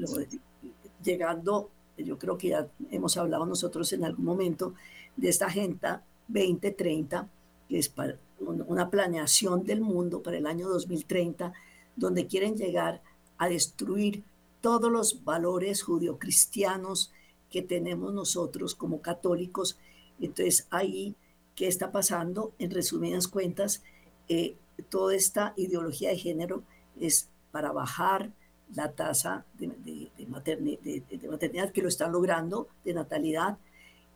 [1.03, 4.75] llegando, yo creo que ya hemos hablado nosotros en algún momento,
[5.17, 7.29] de esta Agenda 2030,
[7.69, 11.53] que es para una planeación del mundo para el año 2030,
[11.97, 13.03] donde quieren llegar
[13.39, 14.25] a destruir
[14.61, 17.13] todos los valores judio-cristianos
[17.51, 19.79] que tenemos nosotros como católicos.
[20.21, 21.15] Entonces ahí,
[21.55, 22.53] ¿qué está pasando?
[22.59, 23.83] En resumidas cuentas,
[24.29, 24.57] eh,
[24.89, 26.63] toda esta ideología de género
[26.99, 28.33] es para bajar
[28.75, 33.59] la tasa de, maternidad, que lo están logrando, de natalidad,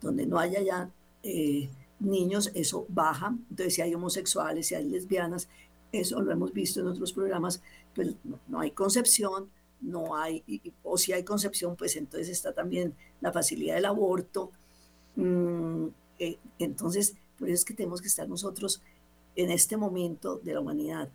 [0.01, 0.91] donde no haya ya
[1.23, 1.69] eh,
[2.01, 3.35] niños, eso baja.
[3.51, 5.49] Entonces, si hay homosexuales, si hay lesbianas,
[5.93, 7.63] eso lo hemos visto en otros programas,
[7.95, 8.15] pues
[8.47, 10.45] no, hay concepción, no hay,
[10.83, 14.51] o si hay concepción, pues entonces está también la facilidad del aborto.
[15.17, 15.87] Mm,
[16.19, 18.83] eh, entonces, por eso es que tenemos que estar nosotros
[19.37, 21.09] en este momento de la humanidad,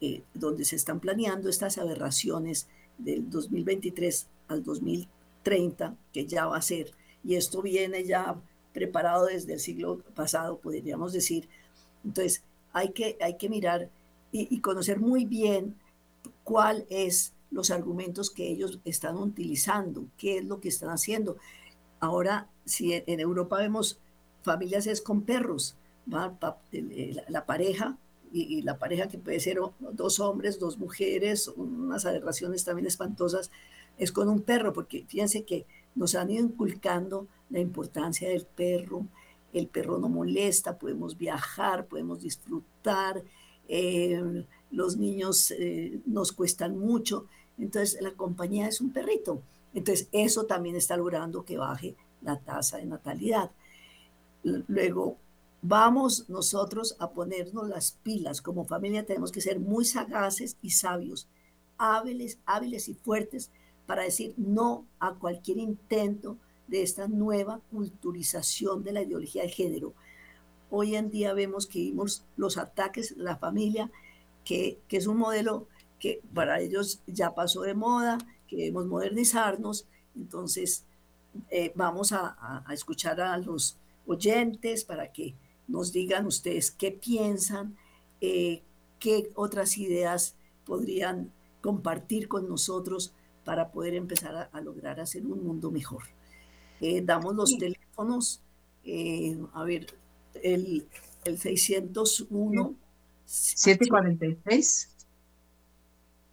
[0.00, 6.62] eh, donde se están planeando estas aberraciones del 2023 al 2030, que ya va a
[6.62, 6.92] ser,
[7.24, 8.36] y esto viene ya
[8.74, 11.48] preparado desde el siglo pasado, podríamos decir.
[12.04, 12.42] Entonces,
[12.74, 13.88] hay que, hay que mirar
[14.32, 15.76] y, conocer muy bien
[16.42, 21.36] cuál es los argumentos que ellos están utilizando, qué es lo que están haciendo.
[22.00, 24.00] Ahora, si en Europa vemos
[24.42, 27.96] familias es con perros, la, pareja
[28.32, 33.52] y, la pareja que puede ser dos hombres, dos mujeres, unas aberraciones también espantosas,
[33.98, 39.06] es con un perro, porque fíjense que nos han ido inculcando la importancia del perro,
[39.52, 43.22] el perro no molesta, podemos viajar, podemos disfrutar,
[43.68, 47.26] eh, los niños eh, nos cuestan mucho,
[47.58, 49.40] entonces la compañía es un perrito.
[49.72, 53.50] Entonces eso también está logrando que baje la tasa de natalidad.
[54.42, 55.16] Luego,
[55.62, 58.42] vamos nosotros a ponernos las pilas.
[58.42, 61.28] Como familia tenemos que ser muy sagaces y sabios,
[61.78, 63.50] hábiles, hábiles y fuertes
[63.86, 69.94] para decir no a cualquier intento de esta nueva culturización de la ideología de género.
[70.70, 73.90] Hoy en día vemos que vimos los ataques a la familia,
[74.44, 75.68] que, es un modelo
[75.98, 78.18] que para ellos ya pasó de moda,
[78.48, 79.86] que debemos modernizarnos.
[80.16, 80.84] Entonces,
[81.50, 85.34] eh, vamos a, escuchar a los oyentes para que
[85.68, 87.76] nos digan ustedes qué piensan,
[88.20, 88.62] eh,
[88.98, 93.12] qué otras ideas podrían compartir con nosotros
[93.44, 96.04] para poder empezar a, lograr hacer un mundo mejor.
[96.80, 98.42] Eh, damos los teléfonos,
[99.52, 99.86] a ver,
[100.42, 100.86] el,
[101.24, 102.74] el 601
[103.24, 104.94] 746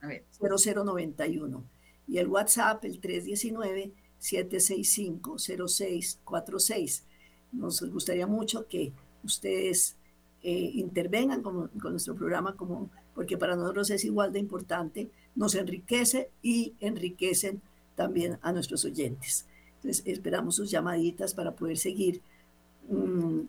[0.02, 0.26] a ver.
[0.40, 1.64] 0091
[2.08, 7.06] y el WhatsApp el 319 765 0646.
[7.54, 8.92] Nos gustaría mucho que
[9.24, 9.96] ustedes
[10.44, 15.56] eh, intervengan con, con, nuestro programa como porque para nosotros es igual de importante, nos
[15.56, 17.62] enriquece y enriquecen
[17.96, 19.46] también a nuestros oyentes.
[19.78, 22.22] Entonces esperamos sus llamaditas para poder seguir
[22.90, 23.42] mm,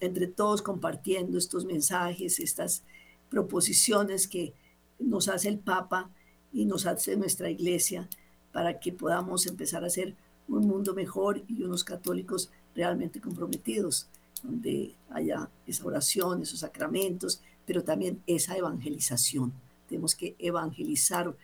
[0.00, 2.82] entre todos compartiendo estos mensajes, estas
[3.30, 4.52] proposiciones que
[4.98, 6.10] nos hace el Papa
[6.52, 8.08] y nos hace nuestra iglesia
[8.52, 10.14] para que podamos empezar a hacer
[10.48, 14.06] un mundo mejor y unos católicos realmente comprometidos,
[14.42, 19.52] donde haya esa oración, esos sacramentos, pero también esa evangelización.
[19.88, 21.34] Tenemos que evangelizar.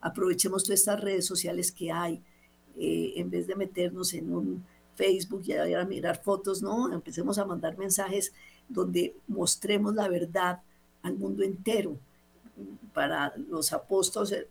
[0.00, 2.22] Aprovechemos todas estas redes sociales que hay,
[2.78, 7.44] eh, en vez de meternos en un Facebook y a, mirar fotos, no, empecemos a
[7.44, 8.32] mandar mensajes
[8.68, 10.60] donde mostremos la verdad
[11.02, 11.96] al mundo entero.
[12.92, 14.46] Para los apóstoles,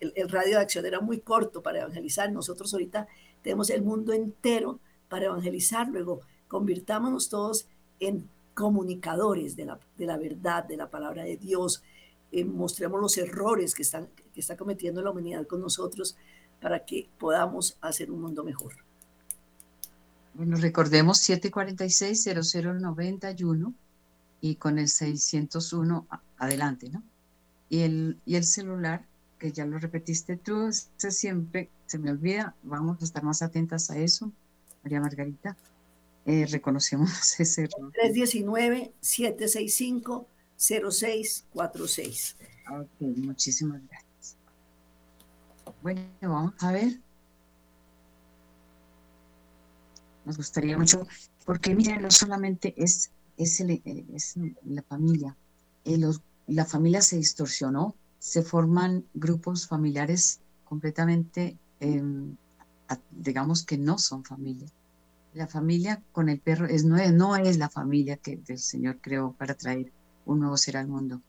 [0.00, 2.30] el, radio de acción era muy corto para evangelizar.
[2.32, 3.06] Nosotros ahorita
[3.42, 5.88] tenemos el mundo entero para evangelizar.
[5.88, 7.66] Luego, convirtámonos todos
[8.00, 11.82] en comunicadores de la, de la verdad, de la palabra de Dios.
[12.32, 16.16] Eh, mostremos los errores que, están, que está cometiendo la humanidad con nosotros
[16.60, 18.74] para que podamos hacer un mundo mejor.
[20.34, 23.74] Bueno, recordemos 746-0091
[24.40, 26.06] y con el 601
[26.38, 27.02] adelante, ¿no?
[27.68, 29.04] Y el, y el celular,
[29.38, 33.90] que ya lo repetiste tú, se siempre se me olvida, vamos a estar más atentas
[33.90, 34.32] a eso,
[34.82, 35.56] María Margarita.
[36.24, 37.92] eh, reconocemos ese error.
[40.62, 42.36] 319-765-0646.
[42.70, 44.36] Ok, muchísimas gracias.
[45.82, 47.00] Bueno, vamos a ver.
[50.24, 51.04] Nos gustaría mucho,
[51.44, 53.60] porque miren, no solamente es, es,
[54.64, 55.36] la familia,
[55.84, 55.98] eh,
[56.46, 62.36] la familia se distorsionó, se forman grupos familiares completamente, em,
[63.10, 64.68] digamos que no son familia.
[65.34, 68.98] La familia con el perro es, no, es, no es la familia que el Señor
[69.00, 69.90] creó para traer
[70.26, 71.20] un nuevo ser al mundo.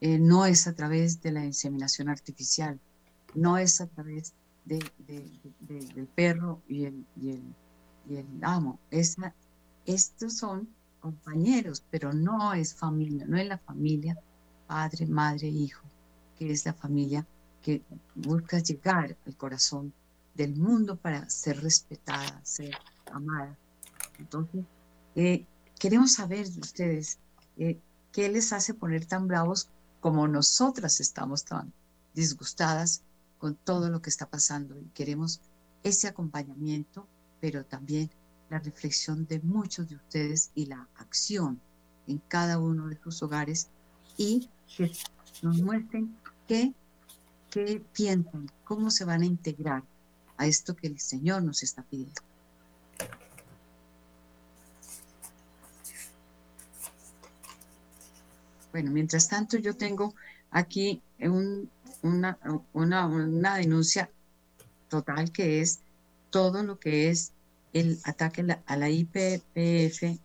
[0.00, 2.78] Eh, no es a través de la inseminación artificial,
[3.34, 4.78] no es a través de,
[5.60, 7.40] del perro y el, y
[8.42, 8.78] amo.
[8.90, 10.68] estos son
[11.00, 14.18] compañeros, pero no es familia, no es la familia
[14.66, 15.84] padre, madre, hijo,
[16.38, 17.26] que es la familia
[17.62, 17.82] que
[18.14, 19.92] busca llegar al corazón
[20.34, 22.74] del mundo para ser respetada, ser
[23.12, 23.56] amada.
[24.18, 24.64] Entonces,
[25.14, 25.46] eh,
[25.78, 27.18] queremos saber de ustedes
[27.56, 27.78] eh,
[28.14, 29.68] qué les hace poner tan bravos
[30.00, 31.72] como nosotras estamos tan
[32.14, 33.02] disgustadas
[33.38, 35.40] con todo lo que está pasando y queremos
[35.82, 37.08] ese acompañamiento,
[37.40, 38.08] pero también
[38.50, 41.60] la reflexión de muchos de ustedes y la acción
[42.06, 43.68] en cada uno de sus hogares
[44.16, 44.92] y que
[45.42, 46.72] nos muestren qué,
[47.50, 49.82] qué piensan, cómo se van a integrar
[50.36, 52.22] a esto que el Señor nos está pidiendo.
[58.74, 60.16] Bueno, mientras tanto yo tengo
[60.50, 61.00] aquí
[62.02, 62.36] una,
[62.72, 64.10] una, denuncia
[64.88, 65.78] total que es
[66.30, 67.32] todo lo que es
[67.72, 70.18] el ataque a la IPPF,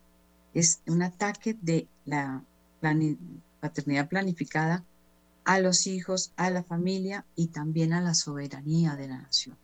[0.56, 2.44] es un ataque de la
[3.60, 4.84] paternidad planificada
[5.46, 9.60] a los hijos, a la familia y también a la soberanía de la nación.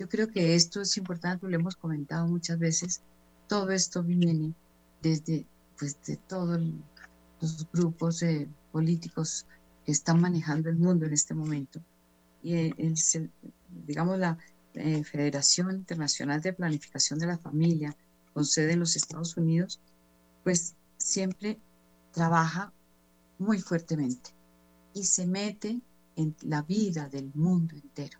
[0.00, 3.00] Yo creo que esto es importante, lo hemos comentado muchas veces,
[3.46, 4.54] todo esto viene
[5.00, 5.46] desde
[5.78, 6.60] pues, de todos
[7.42, 9.46] los grupos eh, políticos
[9.84, 11.80] que están manejando el mundo en este momento.
[12.42, 12.94] Y eh,
[13.86, 14.38] digamos, la
[14.74, 17.96] eh, Federación Internacional de Planificación de la Familia,
[18.32, 19.80] con sede en los Estados Unidos,
[20.44, 21.58] pues siempre
[22.12, 22.72] trabaja
[23.38, 24.30] muy fuertemente
[24.94, 25.80] y se mete
[26.16, 28.18] en la vida del mundo entero,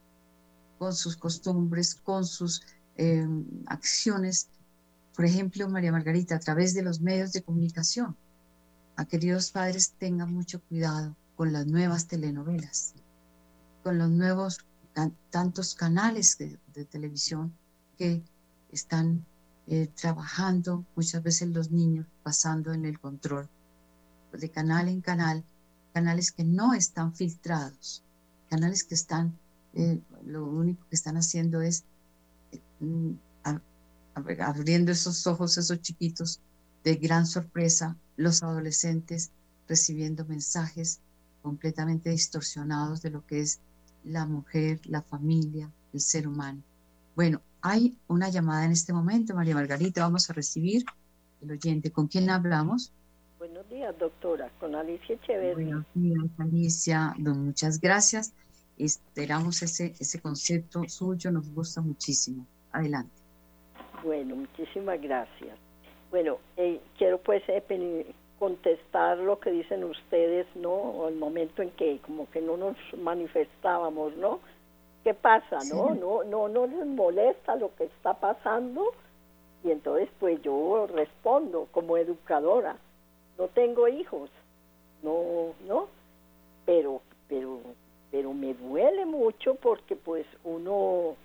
[0.78, 2.62] con sus costumbres, con sus
[2.96, 4.48] em, acciones.
[5.14, 8.16] Por ejemplo, María Margarita, a través de los medios de comunicación.
[8.96, 12.94] A queridos padres, tengan mucho cuidado con las nuevas telenovelas,
[13.82, 14.58] con los nuevos
[15.30, 17.54] tantos canales de, televisión
[17.96, 18.22] que
[18.70, 19.24] están
[19.66, 23.48] eh, trabajando, muchas veces los niños pasando en el control
[24.32, 25.44] de canal en canal,
[25.92, 28.02] canales que no están filtrados,
[28.48, 29.38] canales que están,
[29.74, 31.84] eh, lo único que están haciendo es
[32.80, 33.12] mm,
[34.38, 36.40] abriendo esos ojos, esos chiquitos,
[36.84, 39.32] de gran sorpresa, los adolescentes
[39.68, 41.00] recibiendo mensajes
[41.42, 43.60] completamente distorsionados de lo que es
[44.04, 46.62] la mujer, la familia, el ser humano.
[47.14, 50.84] Bueno, hay una llamada en este momento, María Margarita, vamos a recibir
[51.40, 51.90] el oyente.
[51.90, 52.92] ¿Con quién hablamos?
[53.38, 55.54] Buenos días, doctora, con Alicia Echeverría.
[55.54, 57.14] Buenos días, Alicia.
[57.18, 58.32] Muchas gracias.
[58.78, 62.46] Esperamos ese, ese concepto suyo, nos gusta muchísimo.
[62.72, 63.12] Adelante.
[64.02, 65.58] Bueno, muchísimas gracias.
[66.12, 71.08] Bueno, eh, quiero pues eh, contestar lo que dicen ustedes, ¿no?
[71.08, 74.40] El momento en que como que no nos manifestábamos, ¿no?
[75.04, 75.94] ¿Qué pasa, no?
[75.94, 78.92] No, no, no les molesta lo que está pasando
[79.64, 82.76] y entonces pues yo respondo como educadora,
[83.38, 84.28] no tengo hijos,
[85.02, 85.88] no, no,
[86.66, 87.58] pero, pero,
[88.10, 91.16] pero me duele mucho porque pues uno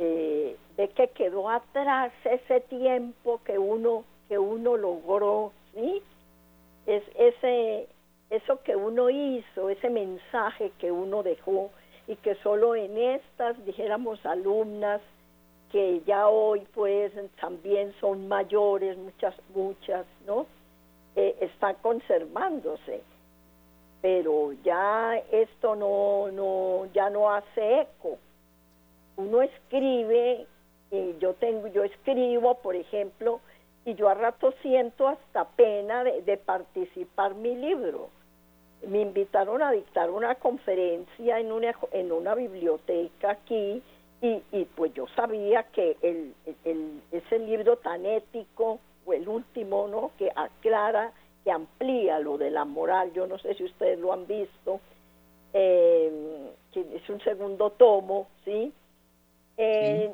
[0.00, 6.02] eh, ve que quedó atrás ese tiempo que uno que uno logró, ¿sí?
[6.86, 7.88] es ese
[8.30, 11.70] eso que uno hizo, ese mensaje que uno dejó
[12.08, 15.00] y que solo en estas, dijéramos, alumnas
[15.70, 20.46] que ya hoy pues también son mayores, muchas, muchas, ¿no?
[21.14, 23.02] Eh, están conservándose.
[24.02, 28.18] Pero ya esto no, no, ya no hace eco.
[29.16, 30.46] Uno escribe,
[30.90, 33.40] eh, yo tengo, yo escribo, por ejemplo,
[33.86, 38.10] y yo a rato siento hasta pena de, participar mi libro.
[38.86, 43.80] Me invitaron a dictar una conferencia en una, en una biblioteca aquí
[44.20, 46.34] y, y pues yo sabía que el,
[46.64, 50.10] el, ese libro tan ético, o el último, ¿no?
[50.18, 51.12] Que aclara,
[51.44, 54.80] que amplía lo de la moral, yo no sé si ustedes lo han visto,
[55.52, 58.72] eh, que es un segundo tomo, ¿sí?
[59.56, 60.12] Eh,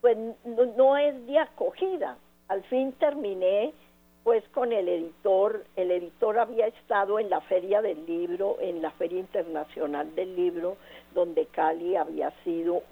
[0.00, 2.16] pues no, no es de acogida,
[2.48, 3.72] al fin terminé
[4.24, 8.90] pues con el editor, el editor había estado en la feria del libro, en la
[8.90, 10.76] feria internacional del libro,
[11.14, 12.82] donde Cali había sido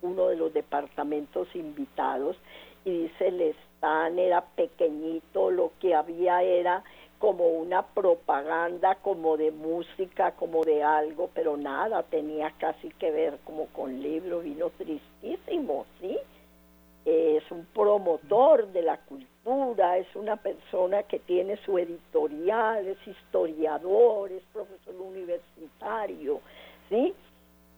[0.00, 2.36] uno de los departamentos invitados
[2.84, 6.82] y dice el stand era pequeñito, lo que había era
[7.18, 13.38] como una propaganda, como de música, como de algo, pero nada, tenía casi que ver
[13.44, 16.18] como con libro, vino tristísimo, ¿sí?
[17.04, 24.32] Es un promotor de la cultura, es una persona que tiene su editorial, es historiador,
[24.32, 26.40] es profesor universitario,
[26.88, 27.14] ¿sí?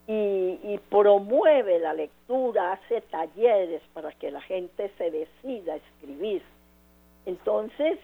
[0.09, 6.41] Y, promueve la lectura, hace talleres para que la gente se decida a escribir.
[7.25, 7.99] Entonces,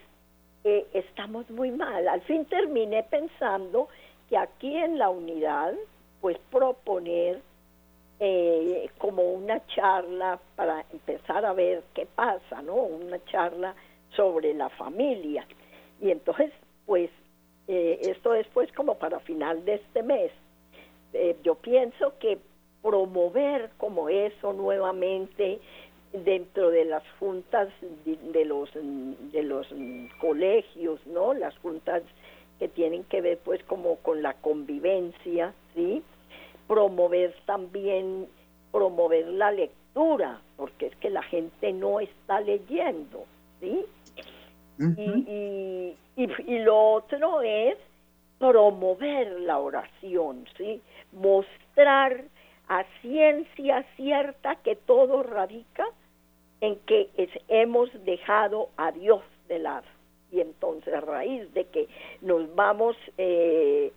[0.65, 2.07] eh, estamos muy mal.
[2.09, 3.87] Al fin terminé pensando
[4.29, 5.73] que aquí en la unidad,
[6.19, 7.41] pues proponer
[8.25, 12.75] eh, como una charla para empezar a ver qué pasa, ¿no?
[12.75, 13.75] Una charla
[14.15, 15.45] sobre la familia.
[15.99, 16.53] Y entonces,
[16.85, 17.09] pues,
[17.67, 20.31] eh, esto es pues como para final de este mes.
[21.43, 22.37] yo pienso que
[22.81, 25.59] promover como eso nuevamente
[26.13, 27.67] dentro de las juntas
[28.05, 29.67] de, los de los
[30.21, 31.33] colegios, ¿no?
[31.33, 32.03] Las juntas
[32.57, 36.01] que tienen que ver pues como con la convivencia, ¿sí?
[36.67, 38.27] Promover también
[38.71, 43.25] promover la lectura, porque es que la gente no está leyendo,
[43.59, 43.85] ¿sí?
[44.79, 47.77] y, y, y, lo otro es
[48.39, 50.81] promover la oración, ¿sí?
[51.11, 52.23] Mostrar
[52.67, 55.85] a ciencia cierta que todo radica
[56.59, 57.09] en que
[57.47, 59.85] hemos dejado a Dios de lado.
[60.31, 61.87] Y entonces a raíz de que
[62.21, 63.91] nos vamos eh,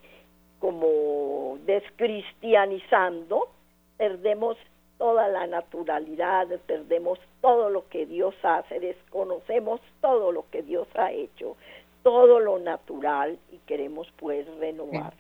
[0.58, 3.48] como descristianizando,
[3.96, 4.56] perdemos
[4.98, 11.12] toda la naturalidad, perdemos todo lo que Dios hace, desconocemos todo lo que Dios ha
[11.12, 11.56] hecho,
[12.02, 15.12] todo lo natural y queremos pues renovar.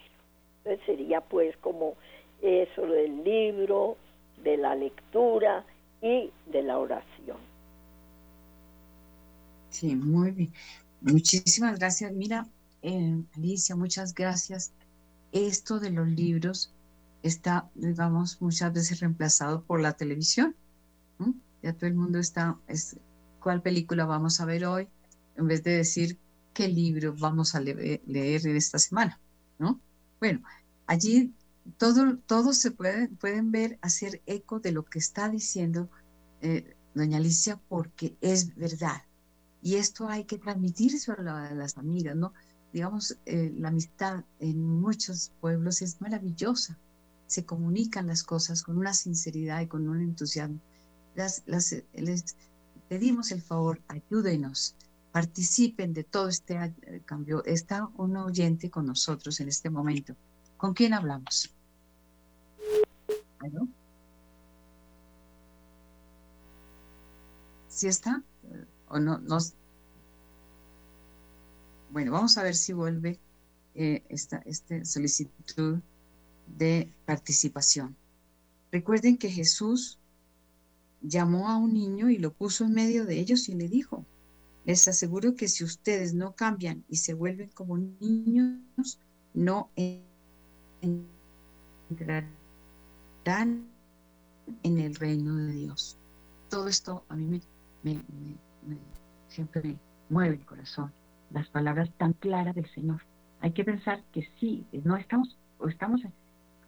[0.58, 1.94] Entonces sería pues como
[2.42, 3.96] eso del libro,
[4.42, 5.64] de la lectura,
[6.02, 7.38] y de la oración.
[9.70, 10.52] Sí, muy bien.
[11.00, 12.12] Muchísimas gracias.
[12.12, 12.46] Mira,
[12.82, 14.72] eh, Alicia, muchas gracias.
[15.32, 16.72] Esto de los libros
[17.22, 20.54] está, digamos, muchas veces reemplazado por la televisión.
[21.62, 22.96] Ya todo el mundo está, es,
[23.40, 24.88] ¿cuál película vamos a ver hoy?
[25.36, 26.18] En vez de decir
[26.54, 28.00] qué libro vamos a leer
[28.46, 29.18] en esta semana,
[29.58, 29.80] ¿no?
[30.20, 30.42] Bueno,
[30.86, 31.34] allí
[31.76, 35.90] todo, todos se pueden, ver, hacer eco de lo que está diciendo
[36.40, 39.02] eh, doña Alicia, porque es verdad.
[39.62, 42.32] Y esto hay que transmitirse a, las amigas, ¿no?
[42.76, 46.76] Digamos, eh, la amistad en muchos pueblos es maravillosa.
[47.26, 50.60] Se comunican las cosas con una sinceridad y con un entusiasmo.
[51.14, 52.36] Las, les
[52.90, 54.76] pedimos el favor, ayúdenos,
[55.10, 57.42] participen de todo este eh, cambio.
[57.46, 60.14] Está un oyente con nosotros en este momento.
[60.58, 61.54] ¿Con quién hablamos?
[67.68, 68.22] ¿Sí está?
[68.88, 69.18] ¿O no?
[71.90, 73.18] Bueno, vamos a ver si vuelve
[73.74, 74.42] eh, esta,
[74.84, 75.80] solicitud
[76.46, 77.96] de participación.
[78.72, 79.98] Recuerden que Jesús
[81.02, 84.04] llamó a un niño y lo puso en medio de ellos y le dijo,
[84.64, 88.98] les aseguro que si ustedes no cambian y se vuelven como niños,
[89.34, 89.70] no
[91.90, 92.30] entrarán
[94.62, 95.98] en el reino de Dios.
[96.48, 97.40] Todo esto a mí
[97.82, 98.02] me,
[99.28, 99.78] siempre me
[100.08, 100.92] mueve el corazón.
[101.36, 103.02] Las palabras tan claras del Señor.
[103.42, 106.00] Hay que pensar que sí, no estamos, o estamos,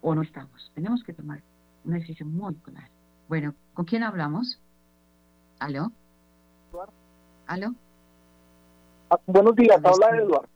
[0.02, 0.70] o no estamos.
[0.74, 1.42] Tenemos que tomar
[1.86, 2.90] una decisión muy clara.
[3.28, 4.60] Bueno, ¿con quién hablamos?
[5.58, 5.90] ¿Aló?
[7.46, 7.74] ¿Aló?
[9.08, 10.48] Ah, buenos días, habla Eduardo.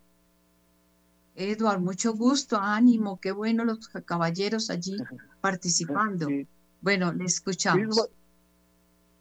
[1.35, 4.99] Eduard, mucho gusto, ánimo, qué bueno los caballeros allí
[5.41, 6.29] participando.
[6.83, 8.11] Bueno, le escuchamos.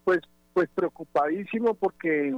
[0.04, 0.20] pues,
[0.54, 2.36] pues preocupadísimo porque,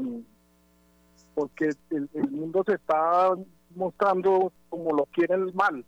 [1.34, 3.32] porque el, mundo se está
[3.76, 5.86] mostrando como lo quiere el mal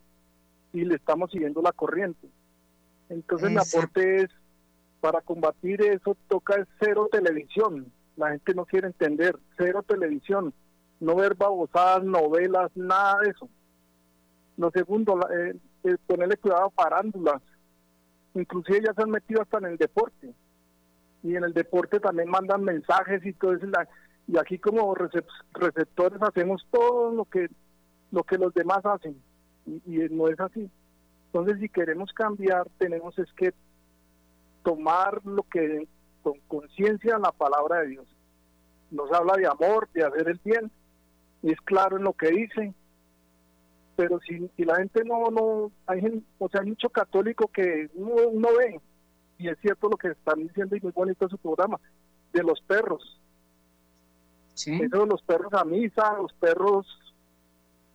[0.74, 2.28] y le estamos siguiendo la corriente.
[3.10, 4.30] Entonces mi aporte es,
[5.00, 7.92] para combatir eso toca cero televisión.
[8.18, 10.54] La gente no quiere entender, cero televisión,
[11.00, 13.50] no ver babosadas, novelas, nada de eso
[14.58, 17.42] lo segundo, eh, eh, ponerle cuidado a parándulas.
[18.34, 20.34] Inclusive ya se han metido hasta en el deporte.
[21.24, 23.68] Y en el deporte también mandan mensajes y todo eso.
[24.28, 27.48] Y aquí como receptores hacemos todo lo que,
[28.12, 29.22] lo que los demás hacen.
[29.66, 30.70] Y, no es así.
[31.28, 33.54] Entonces si queremos cambiar, tenemos es que
[34.64, 35.88] tomar lo que
[36.24, 38.08] con conciencia la palabra de Dios.
[38.90, 40.72] nos habla de amor, de hacer el bien,
[41.44, 42.74] y es claro en lo que dice.
[43.96, 48.80] Pero si, la gente no, no, hay, o sea, hay mucho católico que no, ve,
[49.38, 51.80] y es cierto lo que están diciendo y muy bonito su programa,
[52.34, 53.22] de los perros.
[54.56, 54.74] Sí.
[54.82, 56.88] Eso los perros a misa, los perros,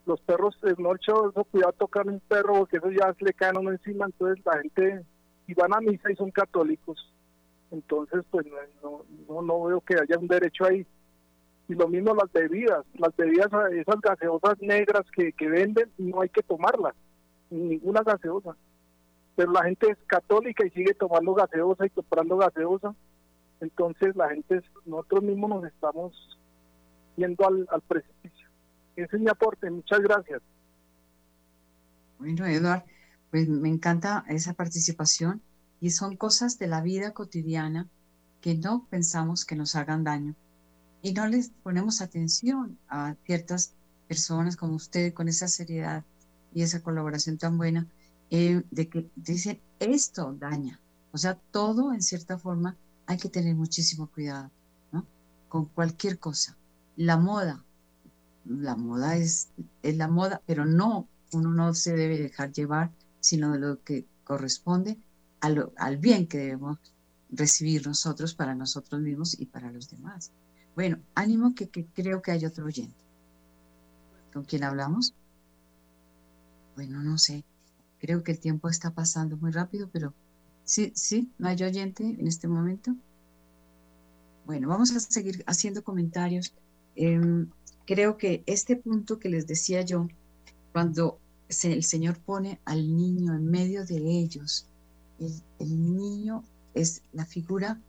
[0.06, 3.72] los perros, no hecho eso, cuidado tocar un perro porque eso ya le caen uno
[3.72, 5.04] encima, entonces la gente,
[5.46, 7.12] y van a misa y son católicos,
[7.70, 8.46] entonces pues
[8.82, 10.86] no, no, no veo que haya un derecho ahí
[11.70, 16.28] y lo mismo las bebidas, las bebidas, esas gaseosas negras que, que venden, no hay
[16.28, 16.96] que tomarlas,
[17.48, 18.56] ninguna gaseosa.
[19.36, 22.92] Pero la gente es católica y sigue tomando gaseosa y comprando gaseosa.
[23.60, 26.39] Entonces la gente, nosotros mismos nos estamos
[27.16, 28.48] yendo al, al precipicio.
[28.96, 30.42] Ese es mi aporte, muchas gracias.
[32.18, 32.84] Bueno, Eduard,
[33.30, 35.40] pues me encanta esa participación
[35.80, 37.88] y son cosas de la vida cotidiana
[38.40, 40.34] que no pensamos que nos hagan daño
[41.02, 43.74] y no les ponemos atención a ciertas
[44.08, 46.04] personas como usted con esa seriedad
[46.52, 47.86] y esa colaboración tan buena,
[48.30, 50.80] eh, de que dicen esto daña.
[51.12, 54.50] O sea, todo en cierta forma hay que tener muchísimo cuidado,
[54.92, 55.06] ¿no?
[55.48, 56.56] Con cualquier cosa.
[56.96, 57.64] La moda,
[58.44, 59.50] la moda es,
[59.82, 64.06] es la moda, pero no, uno no se debe dejar llevar, sino de lo que
[64.24, 64.98] corresponde
[65.40, 66.78] al bien que debemos
[67.30, 70.32] recibir nosotros para nosotros mismos y para los demás.
[70.74, 73.04] Bueno, ánimo que, creo que hay otro oyente.
[74.32, 75.14] ¿Con quién hablamos?
[76.76, 77.44] Bueno, no sé.
[77.98, 80.14] Creo que el tiempo está pasando muy rápido, pero
[80.64, 82.94] sí, sí, no hay oyente en este momento.
[84.46, 86.54] Bueno, vamos a seguir haciendo comentarios.
[87.02, 87.48] Em,
[87.86, 90.08] creo que este punto que les decía yo,
[90.72, 94.66] cuando el Señor pone al niño en medio de ellos,
[95.18, 96.44] el niño
[96.74, 97.80] es la figura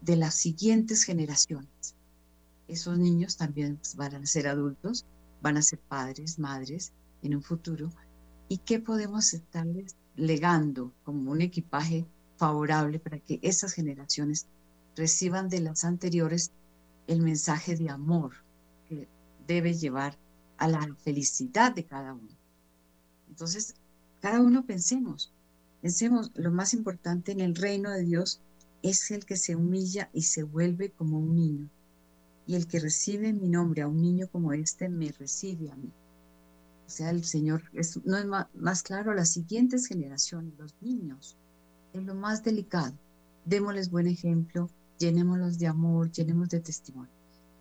[0.00, 1.94] de las siguientes generaciones
[2.70, 5.04] esos niños también pues, van a ser adultos,
[5.42, 6.92] van a ser padres, madres
[7.22, 7.90] en un futuro.
[8.48, 12.06] ¿Y qué podemos estarles legando como un equipaje
[12.36, 14.46] favorable para que esas generaciones
[14.96, 16.52] reciban de las anteriores
[17.06, 18.32] el mensaje de amor
[19.54, 20.16] debe llevar
[20.58, 22.36] a la felicidad de cada uno?
[23.28, 23.74] Entonces,
[24.20, 25.32] cada uno pensemos,
[25.82, 28.40] pensemos, lo más importante en el reino de Dios
[28.82, 31.70] es el que se humilla y se vuelve como un niño
[32.50, 35.92] y el que recibe mi nombre a un niño como este me recibe a mí.
[36.84, 37.62] O sea, el Señor
[38.04, 41.36] no es más, claro, las siguientes generaciones, los niños,
[41.92, 42.98] es lo más delicado.
[43.44, 47.19] Démosles buen ejemplo, llenémoslos de amor, llenemos de testimonio.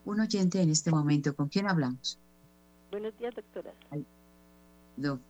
[0.10, 2.18] Un oyente en este momento, ¿con quién hablamos?
[2.90, 3.72] Buenos días, doctora.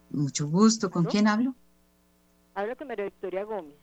[0.09, 1.53] mucho gusto, ¿con quién hablo?
[2.55, 3.75] Hablo con María Victoria Gómez.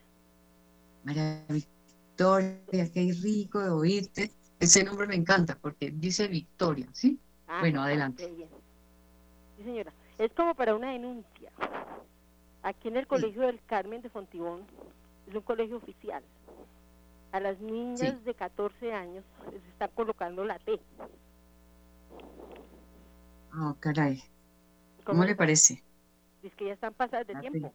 [1.05, 4.33] María Victoria, qué rico de oírte.
[4.59, 7.21] Ese nombre me encanta porque dice Victoria, ¿sí?
[7.47, 8.33] Ah, bueno, adelante.
[9.59, 9.93] Sí, señora.
[10.17, 11.53] Es como para una denuncia.
[12.63, 14.63] Aquí en el Colegio del Carmen de Fontibón,
[15.27, 16.23] es un colegio oficial.
[17.37, 19.23] A las niñas de 14 años
[19.53, 20.81] les está colocando la T.
[23.53, 24.23] Oh, caray.
[25.05, 25.83] ¿Cómo, le parece?
[26.43, 27.75] Es que ya están pasadas de tiempo.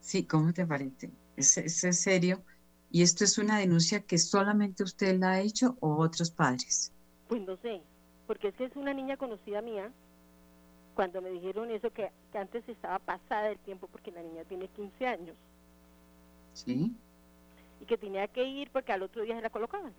[0.00, 1.10] Sí, ¿cómo te parece?
[1.38, 2.42] ¿Es, es serio?
[2.90, 6.92] ¿Y esto es una denuncia que solamente usted la ha hecho o otros padres?
[7.28, 7.80] Pues no sé,
[8.26, 9.90] porque es que es una niña conocida mía.
[10.94, 15.06] Cuando me dijeron eso, que, antes estaba pasada el tiempo porque la niña tiene 15
[15.06, 15.36] años.
[16.52, 16.94] Sí.
[17.80, 19.92] Y que tenía que ir porque al otro día se la colocaban.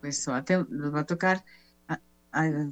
[0.00, 1.44] Pues nos va a tocar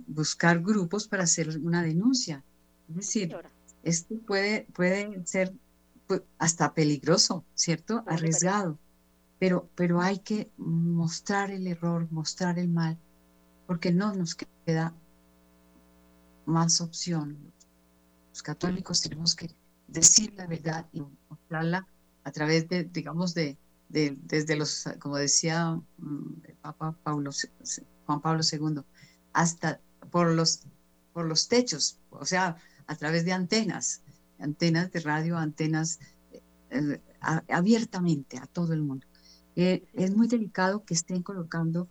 [0.07, 2.45] buscar grupos para hacer una denuncia.
[2.89, 3.37] Es decir,
[3.83, 5.53] esto puede, puede ser
[6.07, 8.05] pues, hasta peligroso, ¿cierto?
[8.07, 8.79] Arriesgado.
[9.39, 12.99] Pero, pero hay que mostrar el error, mostrar el mal,
[13.67, 14.95] porque no nos queda
[16.47, 17.53] más opción.
[18.31, 19.51] Los católicos tenemos que
[19.89, 21.87] decir la verdad y mostrarla
[22.27, 23.57] a través de, digamos, de,
[23.89, 27.31] de desde los, como decía mm, el Papa Paulo,
[28.05, 28.83] Juan Pablo II,
[29.33, 30.65] hasta por los,
[31.13, 32.57] por los techos, o sea,
[32.89, 34.03] a través de antenas,
[34.41, 36.01] antenas de radio, antenas
[36.71, 37.01] eh,
[37.49, 39.07] abiertamente a todo el mundo.
[39.55, 41.89] Eh, es muy delicado que estén colocando,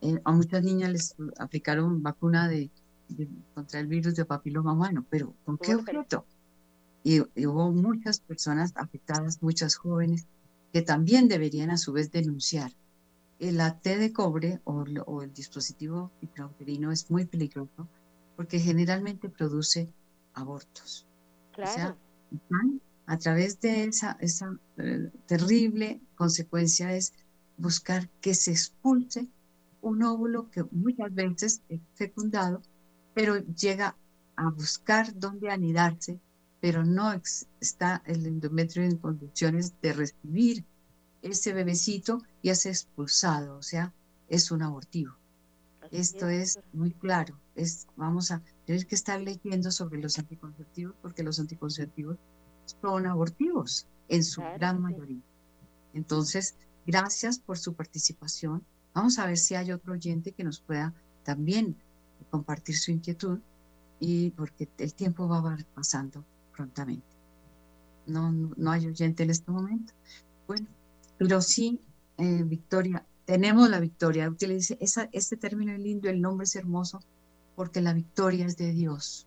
[0.00, 2.70] eh, a muchas niñas les aplicaron vacuna de,
[3.52, 6.24] contra el virus de papiloma humano, pero ¿con qué objeto?
[7.04, 10.26] Y, hubo muchas personas afectadas, muchas jóvenes,
[10.72, 12.72] que también deberían a su vez denunciar.
[13.38, 17.88] El T de cobre o, o el dispositivo intrauterino es muy peligroso
[18.36, 19.92] porque generalmente produce
[20.32, 21.06] abortos.
[21.52, 21.96] O sea,
[23.06, 27.12] a través de esa, esa eh, terrible consecuencia es
[27.56, 29.28] buscar que se expulse
[29.82, 32.62] un óvulo que muchas veces es fecundado,
[33.12, 33.96] pero llega
[34.36, 36.18] a buscar dónde anidarse,
[36.64, 37.12] pero no
[37.60, 40.64] está el endometrio en condiciones de recibir
[41.20, 43.92] ese bebecito y es expulsado, o sea,
[44.30, 45.14] es un abortivo.
[45.90, 47.38] Esto es muy claro.
[47.54, 52.16] Es, vamos a tener que estar leyendo sobre los anticonceptivos porque los anticonceptivos
[52.80, 55.20] son abortivos en su gran mayoría.
[55.92, 56.54] Entonces,
[56.86, 58.64] gracias por su participación.
[58.94, 60.94] Vamos a ver si hay otro oyente que nos pueda
[61.24, 61.76] también
[62.30, 63.38] compartir su inquietud
[64.00, 66.24] y porque el tiempo va pasando
[66.54, 67.06] prontamente.
[68.06, 69.92] No, no, hay oyente en este momento.
[70.46, 70.66] Bueno,
[71.18, 71.80] pero sí,
[72.18, 74.28] eh, Victoria, tenemos la victoria.
[74.28, 77.00] Utilice esa, este término es lindo, el nombre es hermoso,
[77.56, 79.26] porque la victoria es de Dios.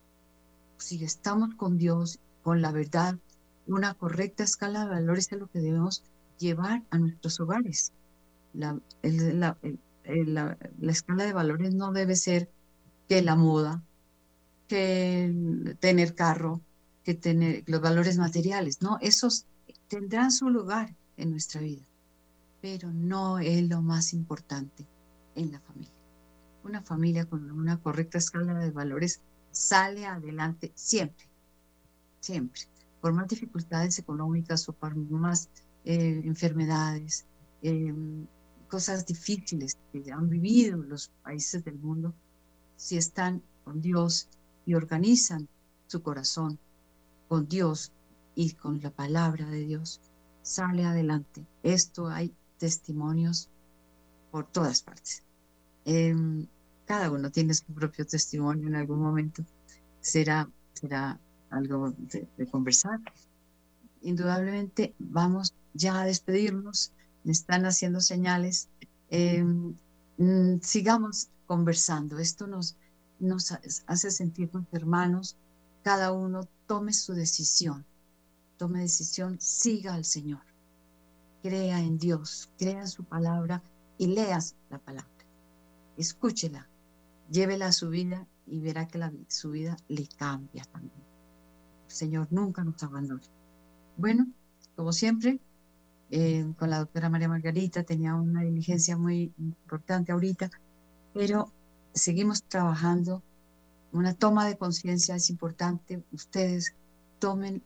[0.78, 3.18] Si estamos con Dios, con la verdad,
[3.66, 6.04] una correcta escala de valores es lo que debemos
[6.38, 7.92] llevar a nuestros hogares.
[8.54, 9.58] La, la,
[10.04, 12.50] la, escala de valores no debe ser
[13.08, 13.82] que la moda,
[14.68, 16.60] que tener carro,
[17.08, 19.46] que tener los valores materiales, no, esos
[19.88, 21.88] tendrán su lugar en nuestra vida
[22.60, 24.86] pero no es lo más importante
[25.34, 25.92] en la familia.
[26.64, 29.20] Una familia con una correcta escala de valores
[29.52, 31.26] sale adelante siempre,
[32.20, 32.62] siempre,
[33.00, 35.48] por más dificultades económicas o por más
[35.84, 37.26] eh, enfermedades,
[37.62, 38.26] em,
[38.68, 42.12] cosas difíciles que han vivido los países del mundo,
[42.76, 44.28] si están con Dios
[44.66, 45.48] y organizan
[45.86, 46.58] su corazón
[47.28, 47.92] con Dios
[48.34, 50.00] y con la palabra de Dios,
[50.42, 51.46] sale adelante.
[51.62, 53.50] Esto hay testimonios
[54.30, 55.22] por todas partes.
[55.84, 56.46] Em,
[56.86, 59.44] cada uno tiene su propio testimonio en algún momento.
[60.00, 61.20] Será, será
[61.50, 62.98] algo de, conversar.
[64.02, 66.92] Indudablemente vamos ya a despedirnos.
[67.24, 68.68] Me están haciendo señales.
[69.10, 69.74] Em,
[70.16, 72.18] mm, sigamos conversando.
[72.18, 72.76] Esto nos,
[73.18, 73.52] nos
[73.86, 75.36] hace sentirnos hermanos.
[75.82, 77.84] Cada uno tome su decisión.
[78.58, 80.42] Tome decisión, siga al Señor
[81.42, 83.62] crea en Dios, crea en su palabra
[83.96, 85.08] y leas la palabra.
[85.96, 86.68] Escúchela,
[87.30, 91.02] llévela a su vida y verá que su vida le cambia también.
[91.86, 93.22] Señor nunca nos abandona.
[93.96, 94.26] Bueno,
[94.76, 95.40] como siempre,
[96.10, 100.50] eh, con la doctora María Margarita tenía una diligencia muy importante ahorita,
[101.14, 101.52] pero
[101.94, 103.22] seguimos trabajando.
[103.92, 106.02] Una toma de conciencia es importante.
[106.12, 106.74] Ustedes
[107.18, 107.62] tomen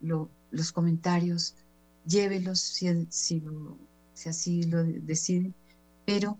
[0.50, 1.54] los comentarios
[2.04, 3.42] llévelos si, si,
[4.26, 5.54] así lo deciden,
[6.04, 6.38] pero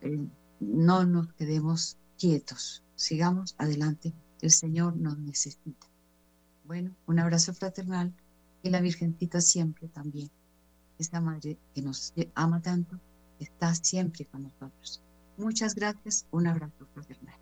[0.00, 0.26] eh,
[0.60, 5.86] no nos quedemos quietos, sigamos adelante, el Señor nos necesita.
[6.64, 8.12] Bueno, un abrazo fraternal
[8.62, 10.30] y la Virgencita siempre también,
[10.98, 13.00] esta madre que nos ama tanto,
[13.38, 15.02] está siempre con nosotros.
[15.36, 17.39] Muchas gracias, un abrazo fraternal.